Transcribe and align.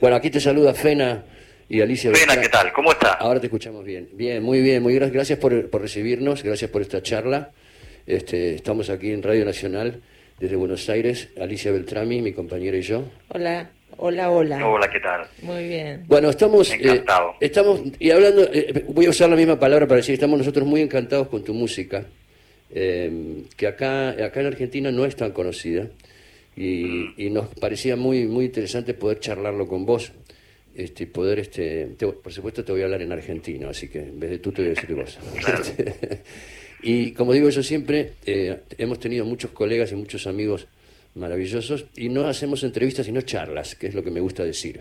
Bueno, 0.00 0.16
aquí 0.16 0.30
te 0.30 0.40
saluda 0.40 0.74
Fena 0.74 1.24
y 1.68 1.80
Alicia. 1.80 2.10
Fena, 2.10 2.34
Beltrán. 2.34 2.42
¿qué 2.42 2.48
tal? 2.48 2.72
¿Cómo 2.72 2.92
está? 2.92 3.12
Ahora 3.14 3.40
te 3.40 3.46
escuchamos 3.46 3.84
bien. 3.84 4.08
Bien, 4.12 4.42
muy 4.42 4.60
bien, 4.60 4.82
muy 4.82 4.94
gracias, 4.94 5.14
gracias 5.14 5.38
por, 5.38 5.70
por 5.70 5.80
recibirnos, 5.82 6.42
gracias 6.42 6.70
por 6.70 6.82
esta 6.82 7.02
charla. 7.02 7.50
Este, 8.06 8.54
estamos 8.54 8.90
aquí 8.90 9.10
en 9.10 9.22
Radio 9.22 9.44
Nacional 9.44 10.00
desde 10.38 10.54
Buenos 10.56 10.88
Aires, 10.88 11.28
Alicia 11.40 11.72
Beltrami, 11.72 12.20
mi 12.20 12.32
compañera 12.32 12.76
y 12.76 12.82
yo. 12.82 13.04
Hola, 13.28 13.70
hola, 13.96 14.30
hola. 14.30 14.68
Hola, 14.68 14.90
¿qué 14.90 15.00
tal? 15.00 15.26
Muy 15.42 15.66
bien. 15.66 16.04
Bueno, 16.06 16.28
estamos, 16.30 16.70
eh, 16.70 16.78
Encantado. 16.78 17.34
estamos 17.40 17.80
y 17.98 18.10
hablando, 18.10 18.42
eh, 18.52 18.84
voy 18.88 19.06
a 19.06 19.10
usar 19.10 19.30
la 19.30 19.36
misma 19.36 19.58
palabra 19.58 19.86
para 19.86 19.96
decir, 19.96 20.14
estamos 20.14 20.38
nosotros 20.38 20.66
muy 20.66 20.82
encantados 20.82 21.28
con 21.28 21.42
tu 21.42 21.54
música, 21.54 22.04
eh, 22.70 23.42
que 23.56 23.66
acá, 23.66 24.10
acá 24.10 24.40
en 24.40 24.46
Argentina 24.46 24.90
no 24.92 25.04
es 25.06 25.16
tan 25.16 25.32
conocida 25.32 25.86
y, 26.56 27.12
y 27.16 27.30
nos 27.30 27.48
parecía 27.54 27.96
muy, 27.96 28.26
muy 28.26 28.46
interesante 28.46 28.94
poder 28.94 29.20
charlarlo 29.20 29.66
con 29.68 29.84
vos. 29.86 30.12
Este, 30.74 31.06
poder, 31.06 31.38
este, 31.38 31.86
te- 31.96 32.06
por 32.06 32.32
supuesto 32.32 32.62
te 32.64 32.72
voy 32.72 32.82
a 32.82 32.84
hablar 32.84 33.00
en 33.02 33.10
argentino, 33.12 33.70
así 33.70 33.88
que 33.88 34.00
en 34.00 34.20
vez 34.20 34.30
de 34.30 34.38
tú 34.38 34.52
te 34.52 34.62
voy 34.62 34.72
a 34.72 34.74
decir 34.74 34.94
vos. 34.94 35.18
y 36.82 37.12
como 37.12 37.32
digo 37.32 37.48
yo 37.48 37.62
siempre, 37.62 38.12
eh, 38.26 38.58
hemos 38.78 39.00
tenido 39.00 39.24
muchos 39.24 39.50
colegas 39.52 39.92
y 39.92 39.96
muchos 39.96 40.26
amigos 40.26 40.66
maravillosos 41.14 41.86
y 41.96 42.08
no 42.10 42.26
hacemos 42.26 42.62
entrevistas 42.62 43.06
sino 43.06 43.22
charlas, 43.22 43.74
que 43.74 43.86
es 43.86 43.94
lo 43.94 44.04
que 44.04 44.10
me 44.10 44.20
gusta 44.20 44.44
decir. 44.44 44.80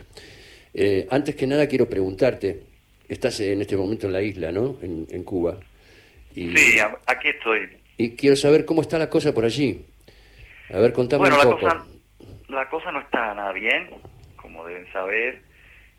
Eh, 0.74 1.08
antes 1.10 1.36
que 1.36 1.48
nada 1.48 1.68
quiero 1.68 1.88
preguntarte, 1.90 2.60
estás 3.08 3.40
en 3.40 3.62
este 3.62 3.78
momento 3.78 4.08
en 4.08 4.14
la 4.14 4.22
isla, 4.22 4.52
¿no? 4.52 4.78
En, 4.82 5.08
en 5.10 5.24
Cuba. 5.24 5.60
Y, 6.36 6.50
Sí, 6.58 6.78
aquí 7.06 7.30
estoy. 7.30 7.62
y 7.98 8.10
quiero 8.12 8.36
saber 8.36 8.66
cómo 8.66 8.82
está 8.82 9.00
la 9.00 9.10
cosa 9.10 9.34
por 9.34 9.46
allí. 9.46 9.80
A 10.74 10.80
ver, 10.80 10.94
contame 10.94 11.20
Bueno, 11.22 11.36
un 11.36 11.44
la 11.44 11.50
poco. 11.50 11.62
cosa, 11.62 11.86
la 12.50 12.70
cosa 12.70 12.92
no 12.92 13.00
está 13.02 13.34
nada 13.34 13.52
bien, 13.52 13.90
como 14.36 14.66
deben 14.66 14.92
saber, 14.92 15.42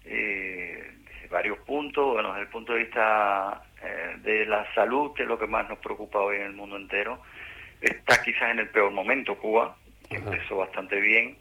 eh, 0.05 0.93
desde 1.05 1.29
varios 1.29 1.59
puntos. 1.59 2.12
Bueno, 2.15 2.30
desde 2.30 2.43
el 2.43 2.48
punto 2.48 2.73
de 2.73 2.80
vista 2.84 3.63
eh, 3.82 4.16
de 4.23 4.46
la 4.46 4.66
salud, 4.74 5.13
que 5.15 5.23
es 5.23 5.29
lo 5.29 5.38
que 5.38 5.46
más 5.46 5.68
nos 5.68 5.79
preocupa 5.79 6.18
hoy 6.21 6.37
en 6.37 6.43
el 6.43 6.52
mundo 6.52 6.77
entero, 6.77 7.21
está 7.80 8.23
quizás 8.23 8.51
en 8.51 8.59
el 8.60 8.68
peor 8.71 8.90
momento 8.90 9.37
Cuba, 9.38 9.77
que 10.09 10.16
Ajá. 10.16 10.24
empezó 10.32 10.57
bastante 10.57 11.01
bien. 11.01 11.37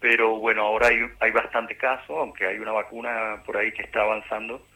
Pero 0.00 0.36
bueno, 0.36 0.62
ahora 0.62 0.88
hay, 0.88 0.98
hay 1.20 1.30
bastante 1.30 1.76
casos, 1.76 2.10
aunque 2.10 2.46
hay 2.46 2.58
una 2.58 2.72
vacuna 2.72 3.42
por 3.44 3.56
ahí 3.56 3.70
que 3.72 3.82
está 3.82 4.00
avanzando. 4.02 4.66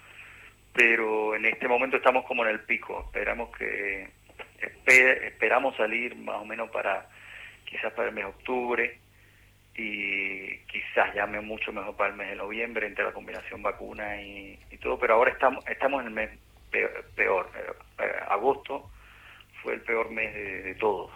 Pero 0.74 1.34
en 1.34 1.46
este 1.46 1.66
momento 1.68 1.96
estamos 1.96 2.24
como 2.27 2.44
en 2.44 2.50
el 2.50 2.61
pico. 2.61 3.05
Esperamos 3.06 3.56
que 3.56 4.08
espe- 4.61 5.24
esperamos 5.28 5.77
salir 5.77 6.14
más 6.16 6.36
o 6.36 6.44
menos 6.44 6.68
para 6.70 7.08
quizás 7.75 7.92
para 7.92 8.08
el 8.08 8.14
mes 8.14 8.25
de 8.25 8.30
octubre 8.30 8.98
y 9.77 10.58
quizás 10.67 11.12
llame 11.14 11.41
mucho 11.41 11.72
mejor 11.72 11.97
para 11.97 12.11
el 12.11 12.17
mes 12.17 12.30
de 12.30 12.36
noviembre 12.36 12.86
entre 12.86 13.05
la 13.05 13.12
combinación 13.12 13.62
vacuna 13.62 14.20
y, 14.22 14.56
y 14.70 14.78
todo, 14.78 14.97
pero 14.98 15.14
ahora 15.14 15.33
estamos 15.33 15.67
estamos 15.67 16.02
en 16.02 16.06
el 16.06 16.12
mes 16.14 16.30
peor, 16.70 17.05
peor. 17.17 17.50
Eh, 17.56 18.05
eh, 18.05 18.12
agosto 18.28 18.89
fue 19.61 19.75
el 19.75 19.80
peor 19.80 20.11
mes 20.11 20.33
de, 20.33 20.62
de 20.62 20.75
todos 20.77 21.11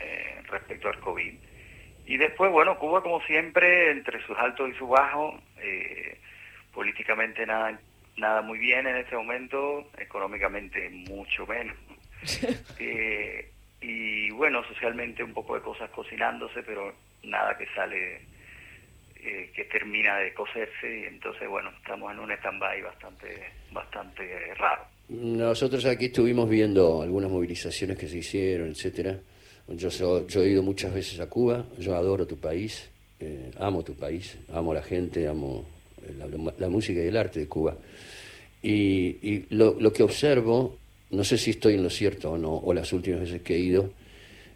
eh, 0.00 0.42
respecto 0.50 0.88
al 0.88 1.00
COVID. 1.00 1.34
Y 2.06 2.16
después, 2.18 2.52
bueno, 2.52 2.78
Cuba 2.78 3.02
como 3.02 3.22
siempre, 3.22 3.90
entre 3.90 4.22
sus 4.26 4.36
altos 4.36 4.68
y 4.68 4.74
sus 4.74 4.90
bajos, 4.90 5.40
eh, 5.56 6.20
políticamente 6.74 7.46
nada, 7.46 7.78
nada 8.18 8.42
muy 8.42 8.58
bien 8.58 8.86
en 8.86 8.96
este 8.96 9.16
momento, 9.16 9.90
económicamente 9.96 10.90
mucho 10.90 11.46
menos. 11.46 11.76
Eh, 12.78 13.50
y 13.84 14.30
bueno, 14.30 14.64
socialmente 14.66 15.22
un 15.22 15.34
poco 15.34 15.54
de 15.54 15.60
cosas 15.60 15.90
cocinándose, 15.90 16.62
pero 16.62 16.92
nada 17.22 17.56
que 17.58 17.66
sale, 17.74 18.20
eh, 19.16 19.50
que 19.54 19.64
termina 19.64 20.16
de 20.18 20.32
cocerse, 20.32 21.00
y 21.00 21.04
entonces 21.04 21.48
bueno, 21.48 21.70
estamos 21.76 22.12
en 22.12 22.20
un 22.20 22.32
stand-by 22.32 22.82
bastante, 22.82 23.28
bastante 23.72 24.54
raro. 24.54 24.82
Nosotros 25.08 25.84
aquí 25.84 26.06
estuvimos 26.06 26.48
viendo 26.48 27.02
algunas 27.02 27.30
movilizaciones 27.30 27.98
que 27.98 28.08
se 28.08 28.18
hicieron, 28.18 28.70
etcétera. 28.70 29.18
Yo, 29.68 30.26
yo 30.26 30.42
he 30.42 30.48
ido 30.48 30.62
muchas 30.62 30.94
veces 30.94 31.20
a 31.20 31.28
Cuba, 31.28 31.64
yo 31.78 31.94
adoro 31.94 32.26
tu 32.26 32.38
país, 32.38 32.90
eh, 33.20 33.50
amo 33.58 33.82
tu 33.82 33.94
país, 33.94 34.38
amo 34.52 34.72
la 34.72 34.82
gente, 34.82 35.28
amo 35.28 35.66
eh, 36.02 36.14
la, 36.18 36.52
la 36.58 36.68
música 36.68 37.00
y 37.00 37.08
el 37.08 37.16
arte 37.16 37.40
de 37.40 37.48
Cuba. 37.48 37.76
Y, 38.62 39.18
y 39.22 39.46
lo, 39.50 39.76
lo 39.78 39.92
que 39.92 40.02
observo, 40.02 40.78
no 41.14 41.24
sé 41.24 41.38
si 41.38 41.50
estoy 41.50 41.74
en 41.74 41.82
lo 41.82 41.90
cierto 41.90 42.32
o 42.32 42.38
no, 42.38 42.54
o 42.56 42.74
las 42.74 42.92
últimas 42.92 43.20
veces 43.20 43.42
que 43.42 43.54
he 43.54 43.58
ido, 43.58 43.90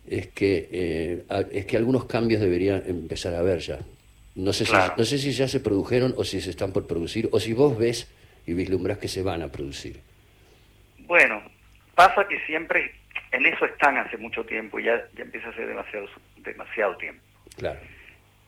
es 0.09 0.29
que, 0.29 0.69
eh, 0.73 1.25
a- 1.29 1.41
es 1.53 1.67
que 1.67 1.77
algunos 1.77 2.05
cambios 2.07 2.41
deberían 2.41 2.83
empezar 2.87 3.35
a 3.35 3.43
ver 3.43 3.59
ya. 3.61 3.79
No 4.35 4.53
sé, 4.53 4.65
Claro. 4.65 4.95
si, 4.95 5.01
no 5.01 5.05
sé 5.05 5.19
si 5.19 5.33
ya 5.33 5.49
se 5.49 5.61
produjeron 5.61 6.15
o 6.17 6.25
si 6.25 6.41
se 6.41 6.51
están 6.51 6.73
por 6.73 6.87
producir, 6.87 7.29
o 7.33 7.41
si 7.41 7.53
vos 7.53 7.77
ves 7.79 8.09
y 8.47 8.55
vislumbras 8.55 8.99
que 8.99 9.09
se 9.09 9.23
van 9.23 9.43
a 9.43 9.49
producir. 9.49 10.01
Bueno, 11.01 11.43
pasa 11.95 12.27
que 12.29 12.39
siempre 12.47 12.93
en 13.33 13.47
eso 13.47 13.65
están 13.67 13.97
hace 13.99 14.17
mucho 14.17 14.45
tiempo, 14.45 14.79
ya, 14.79 15.05
ya 15.17 15.23
empieza 15.25 15.49
a 15.49 15.55
ser 15.55 15.67
demasiado, 15.67 16.07
demasiado 16.39 16.97
tiempo. 16.97 17.23
Claro. 17.57 17.81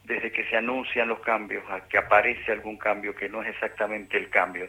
desde 0.04 0.32
que 0.32 0.44
se 0.48 0.56
anuncian 0.56 1.06
los 1.09 1.21
cambios 1.21 1.62
a 1.71 1.87
que 1.88 1.97
aparece 1.98 2.50
algún 2.50 2.77
cambio 2.77 3.15
que 3.15 3.28
no 3.28 3.42
es 3.42 3.48
exactamente 3.50 4.16
el 4.16 4.28
cambio, 4.28 4.69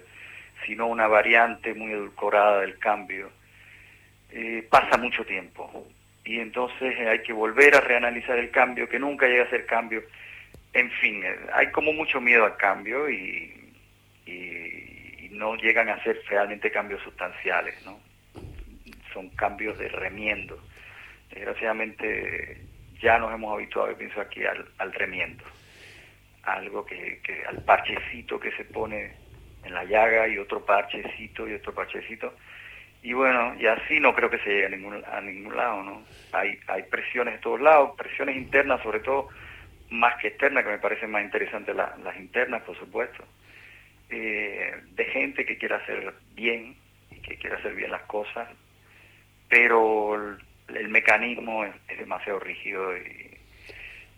sino 0.66 0.88
una 0.88 1.08
variante 1.08 1.74
muy 1.74 1.92
edulcorada 1.92 2.62
del 2.62 2.78
cambio, 2.78 3.32
eh, 4.32 4.66
pasa 4.70 4.98
mucho 4.98 5.26
tiempo. 5.26 5.88
Y 6.24 6.40
entonces 6.40 6.96
eh, 6.98 7.10
hay 7.10 7.22
que 7.24 7.34
volver 7.34 7.76
a 7.76 7.82
reanalizar 7.82 8.38
el 8.38 8.52
cambio, 8.52 8.88
que 8.88 9.00
nunca 9.00 9.28
llega 9.28 9.44
a 9.44 9.50
ser 9.50 9.66
cambio. 9.66 10.04
En 10.74 10.90
fin, 10.92 11.24
eh, 11.24 11.36
hay 11.54 11.72
como 11.72 11.94
mucho 11.94 12.22
miedo 12.22 12.46
al 12.46 12.58
cambio 12.58 13.10
y, 13.10 13.58
no 15.32 15.56
llegan 15.56 15.90
a 15.90 16.04
ser 16.04 16.22
realmente 16.28 16.70
cambios 16.70 17.02
sustanciales, 17.04 17.84
¿no? 17.86 18.00
Son 19.14 19.30
cambios 19.30 19.78
de 19.80 19.88
remiendo. 19.88 20.62
Desgraciadamente 21.30 22.62
ya 23.02 23.18
nos 23.18 23.34
hemos 23.34 23.54
habituado, 23.54 23.90
yo 23.90 23.98
pienso 23.98 24.22
aquí, 24.22 24.46
al, 24.46 24.68
al 24.78 24.94
remiendo. 24.94 25.44
Algo 26.44 26.86
que, 26.86 27.22
que, 27.24 27.44
al 27.46 27.64
parchecito 27.64 28.40
que 28.40 28.52
se 28.52 28.66
pone 28.66 29.16
en 29.64 29.74
la 29.74 29.84
llaga 29.86 30.28
y 30.28 30.38
otro 30.38 30.66
parchecito 30.66 31.48
y 31.48 31.54
otro 31.54 31.74
parchecito. 31.74 32.34
Y 33.04 33.14
bueno, 33.14 33.56
y 33.60 33.66
así 33.68 34.00
no 34.00 34.14
creo 34.14 34.30
que 34.30 34.38
se 34.40 34.50
llegue 34.50 34.66
a 34.68 34.70
ningún, 34.70 35.04
a 35.06 35.22
ningún 35.22 35.56
lado, 35.56 35.84
¿no? 35.84 36.04
Hay, 36.34 36.60
hay 36.68 36.84
presiones 36.84 37.36
de 37.36 37.40
todos 37.40 37.60
lados, 37.62 37.92
presiones 37.98 38.36
internas 38.38 38.82
sobre 38.84 39.00
todo, 39.00 39.28
más 39.90 40.16
que 40.22 40.30
externas, 40.30 40.64
que 40.64 40.70
me 40.72 40.78
parecen 40.78 41.12
más 41.12 41.24
interesantes 41.24 41.76
la- 41.76 41.96
las 42.04 42.16
internas, 42.18 42.62
por 42.64 42.78
supuesto, 42.78 43.24
eh, 44.10 44.74
de 44.92 45.06
gente 45.06 45.46
que 45.46 45.58
quiera 45.58 45.78
hacer 45.78 46.14
bien 46.36 46.76
y 47.12 47.16
que 47.22 47.38
quiera 47.38 47.58
hacer 47.58 47.74
bien 47.76 47.92
las 47.92 48.04
cosas, 48.04 48.48
pero 49.50 50.16
el, 50.16 50.38
el 50.76 50.88
mecanismo 50.90 51.66
es, 51.66 51.74
es 51.90 51.98
demasiado 52.00 52.40
rígido 52.40 52.96
y, 52.98 53.38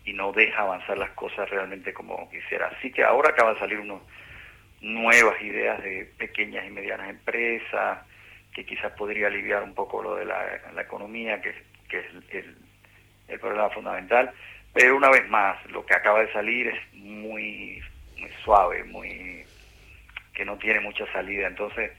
y 0.04 0.12
no 0.12 0.32
deja 0.32 0.62
avanzar 0.62 0.98
las 0.98 1.10
cosas 1.10 1.48
realmente 1.50 1.92
como 1.92 2.30
quisiera. 2.30 2.68
Así 2.68 2.92
que 2.92 3.02
ahora 3.02 3.30
acaba 3.30 3.54
de 3.54 3.58
salir 3.60 3.80
unos 3.80 4.02
nuevas 4.84 5.40
ideas 5.42 5.82
de 5.82 6.10
pequeñas 6.18 6.66
y 6.66 6.70
medianas 6.70 7.10
empresas, 7.10 7.98
que 8.52 8.64
quizás 8.64 8.92
podría 8.92 9.26
aliviar 9.26 9.62
un 9.62 9.74
poco 9.74 10.02
lo 10.02 10.16
de 10.16 10.26
la, 10.26 10.60
la 10.74 10.82
economía, 10.82 11.40
que, 11.40 11.54
que 11.88 12.00
es 12.00 12.06
el, 12.30 12.56
el 13.28 13.40
problema 13.40 13.70
fundamental. 13.70 14.30
Pero 14.72 14.96
una 14.96 15.08
vez 15.08 15.28
más, 15.28 15.64
lo 15.70 15.84
que 15.86 15.94
acaba 15.94 16.20
de 16.20 16.32
salir 16.32 16.68
es 16.68 16.94
muy, 16.94 17.82
muy 18.18 18.30
suave, 18.44 18.84
muy 18.84 19.44
que 20.34 20.44
no 20.44 20.58
tiene 20.58 20.80
mucha 20.80 21.10
salida. 21.12 21.46
Entonces, 21.46 21.92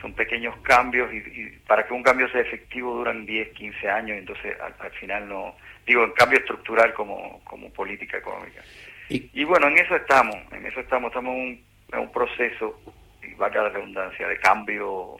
son 0.00 0.14
pequeños 0.14 0.56
cambios 0.62 1.12
y, 1.12 1.16
y 1.16 1.58
para 1.66 1.86
que 1.86 1.92
un 1.92 2.02
cambio 2.02 2.28
sea 2.30 2.40
efectivo 2.40 2.94
duran 2.94 3.26
10, 3.26 3.52
15 3.52 3.88
años, 3.90 4.18
entonces 4.18 4.54
al, 4.60 4.74
al 4.78 4.92
final 4.92 5.28
no, 5.28 5.56
digo, 5.86 6.04
en 6.04 6.12
cambio 6.12 6.38
estructural 6.38 6.92
como, 6.94 7.40
como 7.44 7.72
política 7.72 8.18
económica. 8.18 8.62
Y, 9.08 9.30
Y 9.32 9.44
bueno, 9.44 9.68
en 9.68 9.78
eso 9.78 9.96
estamos, 9.96 10.36
en 10.52 10.66
eso 10.66 10.80
estamos, 10.80 11.10
estamos 11.10 11.34
en 11.34 11.40
un, 11.40 11.64
en 11.92 11.98
un 12.00 12.12
proceso, 12.12 12.80
y 13.22 13.34
valga 13.34 13.62
la 13.64 13.68
redundancia, 13.70 14.26
de 14.28 14.38
cambio 14.38 15.16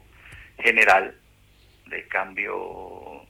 general, 0.58 1.14
de 1.86 2.06
cambio 2.08 3.22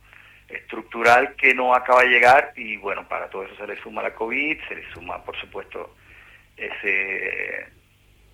estructural 0.48 1.34
que 1.36 1.54
no 1.54 1.74
acaba 1.74 2.02
de 2.02 2.08
llegar 2.08 2.52
y 2.56 2.76
bueno, 2.76 3.06
para 3.08 3.28
todo 3.28 3.44
eso 3.44 3.56
se 3.56 3.66
le 3.66 3.76
suma 3.82 4.02
la 4.02 4.14
COVID, 4.14 4.58
se 4.68 4.74
le 4.76 4.92
suma 4.92 5.22
por 5.24 5.36
supuesto 5.40 5.94
ese 6.56 7.66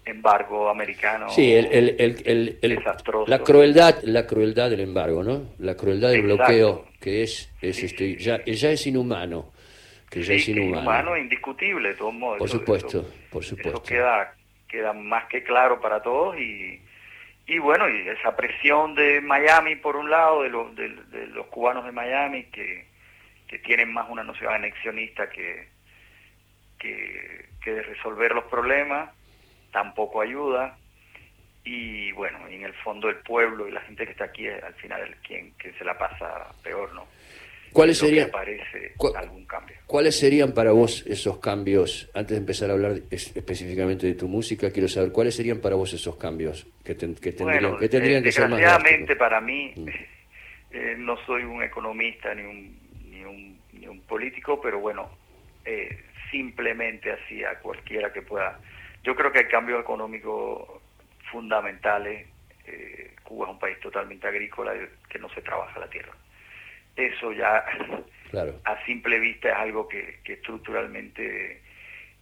embargo 0.05 0.69
americano. 0.69 1.29
sí, 1.31 1.53
el, 1.55 1.67
el, 1.67 1.97
el, 1.99 2.23
el- 2.27 2.59
el- 2.61 2.77
Desastroso. 2.77 3.31
la 3.31 3.39
crueldad, 3.39 4.03
la 4.03 4.27
crueldad 4.27 4.69
del 4.71 4.81
embargo, 4.81 5.23
¿no? 5.23 5.55
La 5.59 5.75
crueldad 5.77 6.11
del 6.11 6.31
Exacto. 6.31 6.45
bloqueo, 6.45 6.89
que 7.01 7.23
es, 7.23 7.51
es 7.63 7.77
Sí, 7.77 7.87
este, 7.87 8.05
sí, 8.05 8.17
ya, 8.19 8.45
ya 8.45 8.71
es 8.71 8.87
inhumano, 8.87 9.53
que 10.11 10.23
ya 10.23 10.35
es 10.35 10.45
que 10.45 10.51
inhumano. 10.53 10.81
inhumano 10.83 11.17
e 11.17 11.21
indiscutible, 11.21 11.89
de 11.91 11.95
todos 11.95 12.15
modos. 12.15 12.39
Por 12.39 12.49
Eso- 12.49 12.59
supuesto, 12.59 13.01
eso- 13.01 13.15
por 13.31 13.45
supuesto. 13.45 13.79
Eso 13.79 13.83
queda, 13.85 14.35
queda 14.73 14.95
más 14.95 15.27
que 15.27 15.45
claro 15.45 15.81
para 15.81 16.03
todos 16.03 16.37
y, 16.39 16.81
y 17.47 17.59
bueno, 17.59 17.89
y 17.89 18.09
esa 18.09 18.35
presión 18.35 18.95
de 18.95 19.21
Miami 19.21 19.77
por 19.77 19.97
un 19.97 20.11
lado, 20.11 20.43
de 20.43 20.49
los, 20.49 20.75
de, 20.75 20.89
de 20.89 21.27
los 21.29 21.47
cubanos 21.49 21.85
de 21.85 21.93
Miami 21.93 22.45
que, 22.45 22.87
que 23.47 23.59
tienen 23.59 23.93
más 23.93 24.09
una 24.09 24.25
noción 24.25 24.53
anexionista 24.55 25.29
que, 25.29 25.69
que, 26.79 27.51
que 27.63 27.83
resolver 27.83 28.33
los 28.33 28.45
problemas 28.45 29.11
tampoco 29.71 30.23
ayuda 30.23 30.79
y 31.65 32.11
bueno, 32.13 32.49
en 32.49 32.65
el 32.65 32.73
fondo 32.75 33.09
el 33.11 33.17
pueblo 33.17 33.69
y 33.69 33.73
la 33.73 33.83
gente 33.83 34.07
que 34.07 34.13
está 34.13 34.25
aquí 34.25 34.49
al 34.49 34.75
final 34.75 35.03
el 35.03 35.17
quien 35.17 35.53
que 35.59 35.73
se 35.75 35.85
la 35.85 35.97
pasa 35.97 36.51
peor, 36.63 36.93
¿no? 36.95 37.07
¿Cuáles 37.73 37.99
serían, 37.99 38.31
parece 38.31 38.93
algún 39.17 39.47
cambio. 39.47 39.77
¿Cuáles 39.87 40.19
serían 40.19 40.53
para 40.53 40.73
vos 40.73 41.05
esos 41.07 41.39
cambios? 41.39 42.11
Antes 42.15 42.33
de 42.33 42.39
empezar 42.39 42.71
a 42.71 42.75
hablar 42.75 42.93
específicamente 43.11 44.07
de 44.07 44.15
tu 44.15 44.29
música, 44.29 44.71
quiero 44.71 44.89
saber 44.89 45.11
cuáles 45.13 45.35
serían 45.35 45.61
para 45.61 45.77
vos 45.77 45.93
esos 45.93 46.17
cambios 46.17 46.67
que, 46.85 46.97
que 46.97 47.33
tendrían, 47.33 47.79
que, 47.79 47.89
tendrían 47.89 48.23
que 48.23 48.33
ser 48.33 48.49
más 48.49 48.59
Desgraciadamente 48.59 49.17
para 49.17 49.41
mí, 49.41 49.73
mm. 49.77 49.89
eh, 50.73 50.95
no 50.99 51.17
soy 51.25 51.45
un 51.45 51.63
economista 51.63 52.35
ni 52.35 52.43
un, 52.43 52.79
ni 53.11 53.25
un, 53.25 53.61
ni 53.73 53.87
un 53.87 54.01
político, 54.03 54.61
pero 54.61 54.79
bueno, 54.79 55.11
eh, 55.65 56.05
simplemente 56.31 57.11
así 57.13 57.43
a 57.45 57.59
cualquiera 57.59 58.13
que 58.13 58.23
pueda. 58.23 58.59
Yo 59.03 59.15
creo 59.17 59.33
que 59.33 59.41
hay 59.41 59.49
cambios 59.49 59.81
económicos 59.81 60.69
fundamentales. 61.31 62.29
Eh, 62.67 63.15
Cuba 63.25 63.47
es 63.47 63.53
un 63.53 63.59
país 63.59 63.81
totalmente 63.81 64.27
agrícola 64.27 64.73
que 65.09 65.19
no 65.19 65.29
se 65.31 65.43
trabaja 65.43 65.81
la 65.81 65.89
tierra 65.89 66.13
eso 66.97 67.33
ya 67.33 67.65
a 68.65 68.85
simple 68.85 69.19
vista 69.19 69.51
es 69.51 69.57
algo 69.57 69.89
que, 69.89 70.21
estructuralmente 70.25 71.61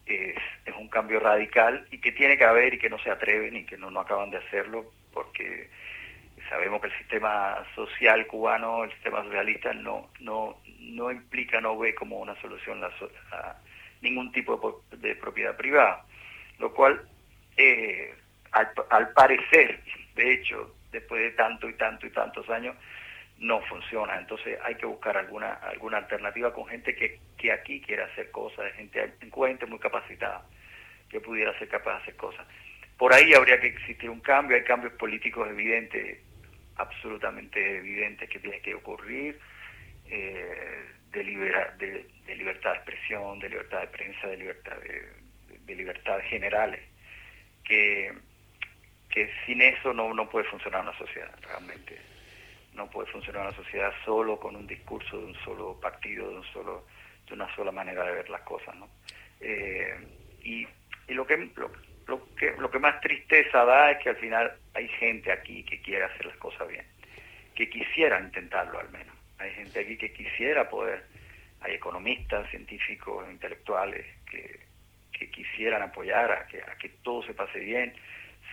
es, 0.06 0.36
un 0.78 0.88
cambio 0.88 1.20
radical 1.20 1.86
y 1.90 1.98
que 1.98 2.12
tiene 2.12 2.38
que 2.38 2.44
haber 2.44 2.74
y 2.74 2.78
que 2.78 2.90
no 2.90 2.98
se 2.98 3.10
atreven 3.10 3.56
y 3.56 3.64
que 3.64 3.76
no, 3.76 3.90
no 3.90 4.00
acaban 4.00 4.30
de 4.30 4.38
hacerlo 4.38 4.92
porque 5.12 5.68
sabemos 6.48 6.80
que 6.80 6.88
el 6.88 6.98
sistema 6.98 7.64
social 7.74 8.26
cubano, 8.26 8.84
el 8.84 8.90
sistema 8.92 9.22
socialista 9.24 9.72
no 9.74 10.10
no 10.20 10.58
no 10.78 11.10
implica, 11.10 11.60
no 11.60 11.78
ve 11.78 11.94
como 11.94 12.18
una 12.18 12.40
solución 12.40 12.80
la, 12.80 12.90
ningún 14.00 14.32
tipo 14.32 14.82
de, 14.90 15.14
propiedad 15.14 15.56
privada, 15.56 16.04
lo 16.58 16.72
cual 16.72 17.02
eh, 17.56 18.14
al, 18.52 18.72
al 18.88 19.12
parecer, 19.12 19.80
de 20.14 20.32
hecho, 20.32 20.74
después 20.90 21.22
de 21.22 21.30
tanto 21.32 21.68
y 21.68 21.74
tanto 21.74 22.06
y 22.06 22.10
tantos 22.10 22.48
años, 22.48 22.74
no 23.40 23.60
funciona. 23.62 24.18
Entonces 24.18 24.58
hay 24.62 24.76
que 24.76 24.86
buscar 24.86 25.16
alguna 25.16 25.54
alguna 25.54 25.98
alternativa 25.98 26.52
con 26.52 26.66
gente 26.66 26.94
que, 26.94 27.18
que 27.36 27.50
aquí 27.50 27.80
quiera 27.80 28.04
hacer 28.04 28.30
cosas, 28.30 28.72
gente 28.74 29.14
en 29.20 29.30
Cuba 29.30 29.48
muy 29.66 29.78
capacitada, 29.78 30.46
que 31.08 31.20
pudiera 31.20 31.58
ser 31.58 31.68
capaz 31.68 31.96
de 31.96 32.02
hacer 32.02 32.16
cosas. 32.16 32.46
Por 32.96 33.14
ahí 33.14 33.32
habría 33.32 33.58
que 33.58 33.68
existir 33.68 34.10
un 34.10 34.20
cambio, 34.20 34.56
hay 34.56 34.64
cambios 34.64 34.92
políticos 34.94 35.48
evidentes, 35.48 36.18
absolutamente 36.76 37.78
evidentes 37.78 38.28
que 38.28 38.38
tienen 38.38 38.60
que 38.60 38.74
ocurrir, 38.74 39.40
eh, 40.10 40.84
de, 41.10 41.24
de, 42.26 42.36
libertad 42.36 42.72
de 42.72 42.76
expresión, 42.76 43.38
de 43.38 43.48
libertad 43.48 43.80
de 43.80 43.86
prensa, 43.86 44.26
de 44.28 44.36
libertad 44.36 44.76
de, 44.76 45.74
de 45.74 46.22
generales, 46.24 46.80
que, 47.64 48.12
que 49.08 49.30
sin 49.46 49.62
eso 49.62 49.94
no, 49.94 50.12
no 50.12 50.28
puede 50.28 50.44
funcionar 50.50 50.82
una 50.82 50.96
sociedad 50.98 51.34
realmente 51.40 52.09
no 52.80 52.88
puede 52.88 53.10
funcionar 53.12 53.42
una 53.42 53.56
sociedad 53.56 53.92
solo 54.06 54.40
con 54.40 54.56
un 54.56 54.66
discurso 54.66 55.18
de 55.18 55.26
un 55.26 55.34
solo 55.44 55.78
partido, 55.78 56.30
de 56.30 56.36
un 56.36 56.44
solo 56.44 56.86
de 57.28 57.34
una 57.34 57.54
sola 57.54 57.70
manera 57.70 58.04
de 58.04 58.12
ver 58.12 58.30
las 58.30 58.40
cosas, 58.40 58.74
¿no? 58.74 58.88
Eh, 59.40 59.94
y, 60.42 60.66
y 61.06 61.14
lo 61.14 61.26
que 61.26 61.36
lo, 62.06 62.34
que 62.34 62.52
lo 62.58 62.70
que 62.70 62.78
más 62.78 63.00
tristeza 63.02 63.64
da 63.64 63.90
es 63.90 64.02
que 64.02 64.08
al 64.08 64.16
final 64.16 64.52
hay 64.74 64.88
gente 64.88 65.30
aquí 65.30 65.62
que 65.62 65.80
quiere 65.82 66.04
hacer 66.04 66.24
las 66.26 66.36
cosas 66.38 66.66
bien, 66.68 66.86
que 67.54 67.68
quisiera 67.68 68.18
intentarlo 68.18 68.80
al 68.80 68.90
menos. 68.90 69.14
Hay 69.38 69.52
gente 69.52 69.80
aquí 69.80 69.96
que 69.98 70.12
quisiera 70.12 70.68
poder, 70.68 71.04
hay 71.60 71.74
economistas, 71.74 72.50
científicos, 72.50 73.30
intelectuales 73.30 74.06
que, 74.30 74.60
que 75.12 75.30
quisieran 75.30 75.82
apoyar 75.82 76.32
a 76.32 76.46
que, 76.46 76.62
a 76.62 76.76
que 76.78 76.88
todo 77.02 77.22
se 77.24 77.34
pase 77.34 77.58
bien, 77.60 77.94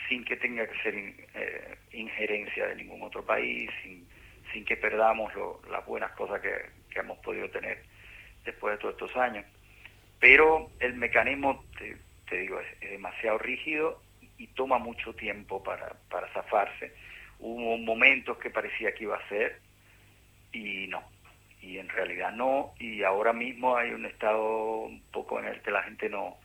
sin 0.09 0.23
que 0.25 0.35
tenga 0.35 0.67
que 0.67 0.81
ser 0.83 0.95
eh, 0.95 1.77
injerencia 1.93 2.67
de 2.67 2.75
ningún 2.75 3.01
otro 3.01 3.25
país, 3.25 3.71
sin, 3.81 4.07
sin 4.57 4.65
que 4.65 4.75
perdamos 4.75 5.31
las 5.69 5.85
buenas 5.85 6.11
cosas 6.13 6.41
que, 6.41 6.77
hemos 6.99 7.19
podido 7.19 7.47
tener 7.51 7.83
después 8.43 8.73
de 8.73 8.79
todos 8.79 8.95
estos 8.95 9.15
años. 9.17 9.45
Pero 10.19 10.71
el 10.79 10.95
mecanismo, 10.95 11.63
te, 11.77 12.39
digo, 12.39 12.59
es, 12.59 12.89
demasiado 12.89 13.37
rígido 13.37 14.01
y 14.39 14.47
toma 14.47 14.79
mucho 14.79 15.13
tiempo 15.13 15.61
para, 15.61 15.95
para 16.09 16.27
zafarse. 16.33 16.95
Hubo 17.37 17.77
momentos 17.77 18.39
que 18.39 18.49
parecía 18.49 18.95
que 18.95 19.03
iba 19.03 19.15
a 19.15 19.29
ser 19.29 19.59
y 20.51 20.87
no, 20.87 21.03
y 21.61 21.77
en 21.77 21.87
realidad 21.87 22.31
no, 22.31 22.73
y 22.79 23.03
ahora 23.03 23.31
mismo 23.31 23.77
hay 23.77 23.91
un 23.91 24.07
estado 24.07 24.85
un 24.85 25.03
poco 25.11 25.39
en 25.39 25.45
el 25.45 25.61
que 25.61 25.69
la 25.69 25.83
gente 25.83 26.09
no 26.09 26.35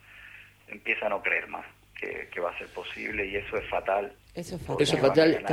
empieza 0.69 1.07
a 1.07 1.09
no 1.09 1.23
creer 1.23 1.49
más 1.49 1.65
que, 2.31 2.41
va 2.41 2.51
a 2.51 2.59
ser 2.59 2.67
posible 2.69 3.27
y 3.27 3.37
eso 3.37 3.57
es 3.57 3.69
fatal. 3.69 4.13
Eso 4.35 4.57
es 4.57 4.63
fatal. 4.63 5.45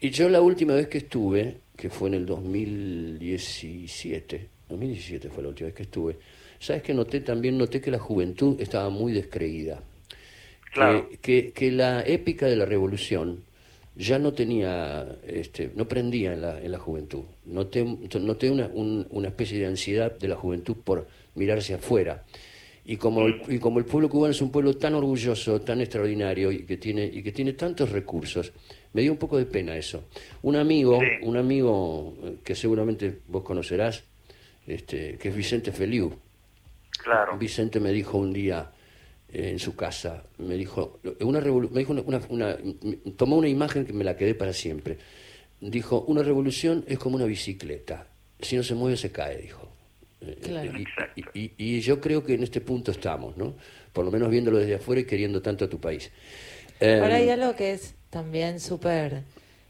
Y 0.00 0.10
yo 0.10 0.28
la 0.28 0.40
última 0.40 0.74
vez 0.74 0.88
que 0.88 0.98
estuve, 0.98 1.58
que 1.76 1.90
fue 1.90 2.08
en 2.08 2.14
el 2.14 2.26
2017, 2.26 4.48
2017 4.68 5.30
fue 5.30 5.42
la 5.42 5.48
última 5.50 5.66
vez 5.66 5.74
que 5.74 5.82
estuve, 5.84 6.16
¿sabes 6.58 6.82
que 6.82 6.94
noté? 6.94 7.20
También 7.20 7.58
noté 7.58 7.80
que 7.80 7.90
la 7.90 7.98
juventud 7.98 8.60
estaba 8.60 8.90
muy 8.90 9.12
descreída. 9.12 9.82
Que, 11.22 11.52
que, 11.52 11.72
la 11.72 12.06
épica 12.06 12.46
de 12.46 12.54
la 12.54 12.66
revolución 12.66 13.42
ya 13.96 14.18
no 14.18 14.32
tenía, 14.32 15.16
este, 15.26 15.72
no 15.74 15.88
prendía 15.88 16.34
en 16.34 16.42
la, 16.42 16.60
en 16.60 16.70
la 16.70 16.78
juventud. 16.78 17.24
Noté, 17.46 17.84
noté 17.84 18.50
una, 18.50 18.70
una 18.74 19.28
especie 19.28 19.58
de 19.58 19.66
ansiedad 19.66 20.16
de 20.16 20.28
la 20.28 20.36
juventud 20.36 20.76
por 20.84 21.08
mirarse 21.34 21.74
afuera. 21.74 22.22
Y 22.90 22.96
como, 22.96 23.26
el, 23.26 23.42
y 23.48 23.58
como 23.58 23.80
el 23.80 23.84
pueblo 23.84 24.08
cubano 24.08 24.30
es 24.30 24.40
un 24.40 24.50
pueblo 24.50 24.74
tan 24.78 24.94
orgulloso, 24.94 25.60
tan 25.60 25.82
extraordinario 25.82 26.50
y 26.50 26.64
que 26.64 26.78
tiene, 26.78 27.04
y 27.04 27.22
que 27.22 27.32
tiene 27.32 27.52
tantos 27.52 27.92
recursos, 27.92 28.50
me 28.94 29.02
dio 29.02 29.12
un 29.12 29.18
poco 29.18 29.36
de 29.36 29.44
pena 29.44 29.76
eso. 29.76 30.04
Un 30.40 30.56
amigo, 30.56 30.98
un 31.20 31.36
amigo 31.36 32.16
eh, 32.24 32.36
que 32.42 32.54
seguramente 32.54 33.18
vos 33.28 33.42
conocerás, 33.42 34.04
este, 34.66 35.18
que 35.18 35.28
es 35.28 35.36
Vicente 35.36 35.70
Feliu. 35.70 36.18
Claro. 37.02 37.36
Vicente 37.36 37.78
me 37.78 37.92
dijo 37.92 38.16
un 38.16 38.32
día 38.32 38.72
eh, 39.30 39.50
en 39.50 39.58
su 39.58 39.76
casa, 39.76 40.24
me 40.38 40.54
dijo, 40.54 40.98
una 41.20 41.42
me 41.42 41.80
dijo 41.80 41.92
una, 41.92 42.22
una, 42.30 42.56
tomó 43.18 43.36
una 43.36 43.48
imagen 43.48 43.84
que 43.84 43.92
me 43.92 44.02
la 44.02 44.16
quedé 44.16 44.34
para 44.34 44.54
siempre. 44.54 44.96
Dijo, 45.60 46.06
una 46.08 46.22
revolución 46.22 46.86
es 46.88 46.98
como 46.98 47.16
una 47.16 47.26
bicicleta, 47.26 48.06
si 48.40 48.56
no 48.56 48.62
se 48.62 48.74
mueve 48.74 48.96
se 48.96 49.12
cae, 49.12 49.36
dijo. 49.36 49.77
Eh, 50.20 50.84
y, 51.34 51.80
yo 51.80 52.00
creo 52.00 52.24
que 52.24 52.34
en 52.34 52.42
este 52.42 52.60
punto 52.60 52.90
estamos, 52.90 53.36
¿no? 53.36 53.54
Por 53.92 54.04
lo 54.04 54.10
menos 54.10 54.30
viéndolo 54.30 54.58
desde 54.58 54.76
afuera 54.76 55.00
y 55.00 55.04
queriendo 55.04 55.42
tanto 55.42 55.64
a 55.64 55.68
tu 55.68 55.80
país. 55.80 56.10
Ahora 56.80 57.16
hay 57.16 57.28
em, 57.28 57.40
algo 57.40 57.56
que 57.56 57.72
es 57.72 57.94
también 58.10 58.60
súper 58.60 59.22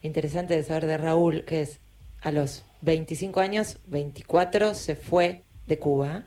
interesante 0.03 0.57
de 0.57 0.63
saber 0.63 0.87
de 0.87 0.99
Raúl, 0.99 1.45
que 1.45 1.63
es 1.63 1.81
a 2.23 2.33
los 2.33 2.65
25 2.83 3.41
años, 3.41 3.79
24, 3.87 4.75
se 4.75 4.97
fue 4.97 5.43
de 5.67 5.79
Cuba 5.79 6.25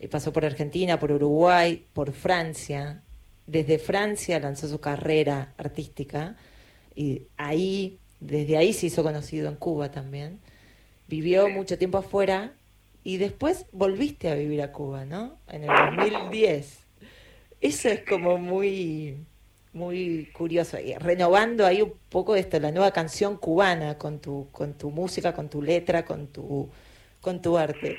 y 0.00 0.08
pasó 0.08 0.32
por 0.32 0.44
Argentina, 0.44 0.98
por 0.98 1.12
Uruguay, 1.12 1.84
por 1.92 2.12
Francia. 2.12 3.02
Desde 3.46 3.78
Francia 3.78 4.38
lanzó 4.40 4.68
su 4.68 4.80
carrera 4.80 5.54
artística 5.56 6.36
y 6.94 7.22
ahí, 7.36 7.98
desde 8.20 8.56
ahí 8.56 8.72
se 8.72 8.86
hizo 8.86 9.02
conocido 9.02 9.48
en 9.48 9.56
Cuba 9.56 9.90
también. 9.90 10.38
Vivió 11.06 11.48
mucho 11.48 11.78
tiempo 11.78 11.98
afuera 11.98 12.52
y 13.04 13.18
después 13.18 13.66
volviste 13.72 14.30
a 14.30 14.34
vivir 14.34 14.62
a 14.62 14.72
Cuba, 14.72 15.04
¿no? 15.04 15.38
En 15.48 15.64
el 15.64 15.70
2010. 15.96 16.86
Eso 17.60 17.88
es 17.88 18.04
como 18.04 18.38
muy 18.38 19.16
muy 19.72 20.28
curioso, 20.32 20.78
y 20.80 20.94
renovando 20.94 21.66
ahí 21.66 21.82
un 21.82 21.92
poco 22.10 22.34
esto, 22.34 22.58
la 22.58 22.72
nueva 22.72 22.90
canción 22.90 23.36
cubana 23.36 23.96
con 23.98 24.20
tu 24.20 24.50
con 24.50 24.76
tu 24.76 24.90
música, 24.90 25.34
con 25.34 25.48
tu 25.48 25.62
letra, 25.62 26.04
con 26.04 26.32
tu 26.32 26.70
con 27.20 27.40
tu 27.42 27.56
arte. 27.56 27.98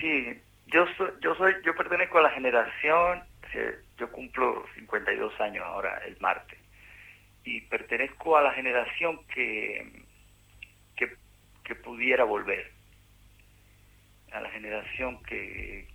Sí, 0.00 0.40
yo 0.66 0.84
soy, 0.96 1.10
yo 1.20 1.34
soy 1.34 1.54
yo 1.64 1.74
pertenezco 1.74 2.18
a 2.18 2.22
la 2.22 2.30
generación, 2.30 3.22
yo 3.98 4.12
cumplo 4.12 4.64
52 4.74 5.40
años 5.40 5.64
ahora 5.64 6.02
el 6.06 6.16
martes 6.20 6.58
y 7.44 7.62
pertenezco 7.62 8.36
a 8.36 8.42
la 8.42 8.52
generación 8.52 9.20
que 9.34 10.04
que, 10.96 11.14
que 11.64 11.74
pudiera 11.74 12.24
volver 12.24 12.75
a 14.36 14.40
la 14.40 14.50
generación 14.50 15.22
que, 15.22 15.86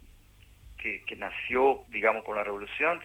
que, 0.78 1.16
nació, 1.16 1.84
digamos, 1.90 2.24
con 2.24 2.36
la 2.36 2.44
revolución 2.44 3.00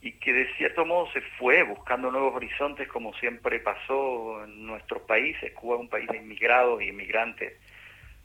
y 0.00 0.12
que 0.12 0.32
de 0.32 0.54
cierto 0.56 0.86
modo 0.86 1.10
se 1.12 1.20
fue 1.38 1.62
buscando 1.62 2.10
nuevos 2.10 2.34
horizontes 2.34 2.88
como 2.88 3.12
siempre 3.14 3.60
pasó 3.60 4.44
en 4.44 4.66
nuestros 4.66 5.02
países. 5.02 5.52
Cuba 5.52 5.76
es 5.76 5.80
un 5.82 5.88
país 5.88 6.08
de 6.08 6.18
inmigrados 6.18 6.80
y 6.80 6.88
inmigrantes 6.88 7.54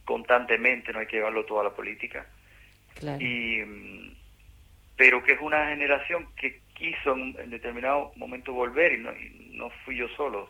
constantemente, 0.06 0.94
no 0.94 1.00
hay 1.00 1.08
que 1.08 1.18
llevarlo 1.18 1.46
toda 1.46 1.64
la 1.64 1.72
política. 1.72 2.28
Y, 3.20 3.62
pero 4.96 5.24
que 5.24 5.34
es 5.34 5.42
una 5.42 5.68
generación 5.68 6.28
que 6.36 6.62
quiso 6.75 7.14
en, 7.14 7.50
determinado 7.50 8.14
momento 8.16 8.54
volver 8.54 8.94
y 8.94 8.98
no, 9.00 9.12
y 9.12 9.52
no 9.54 9.70
fui 9.84 9.98
yo 9.98 10.08
solo. 10.10 10.44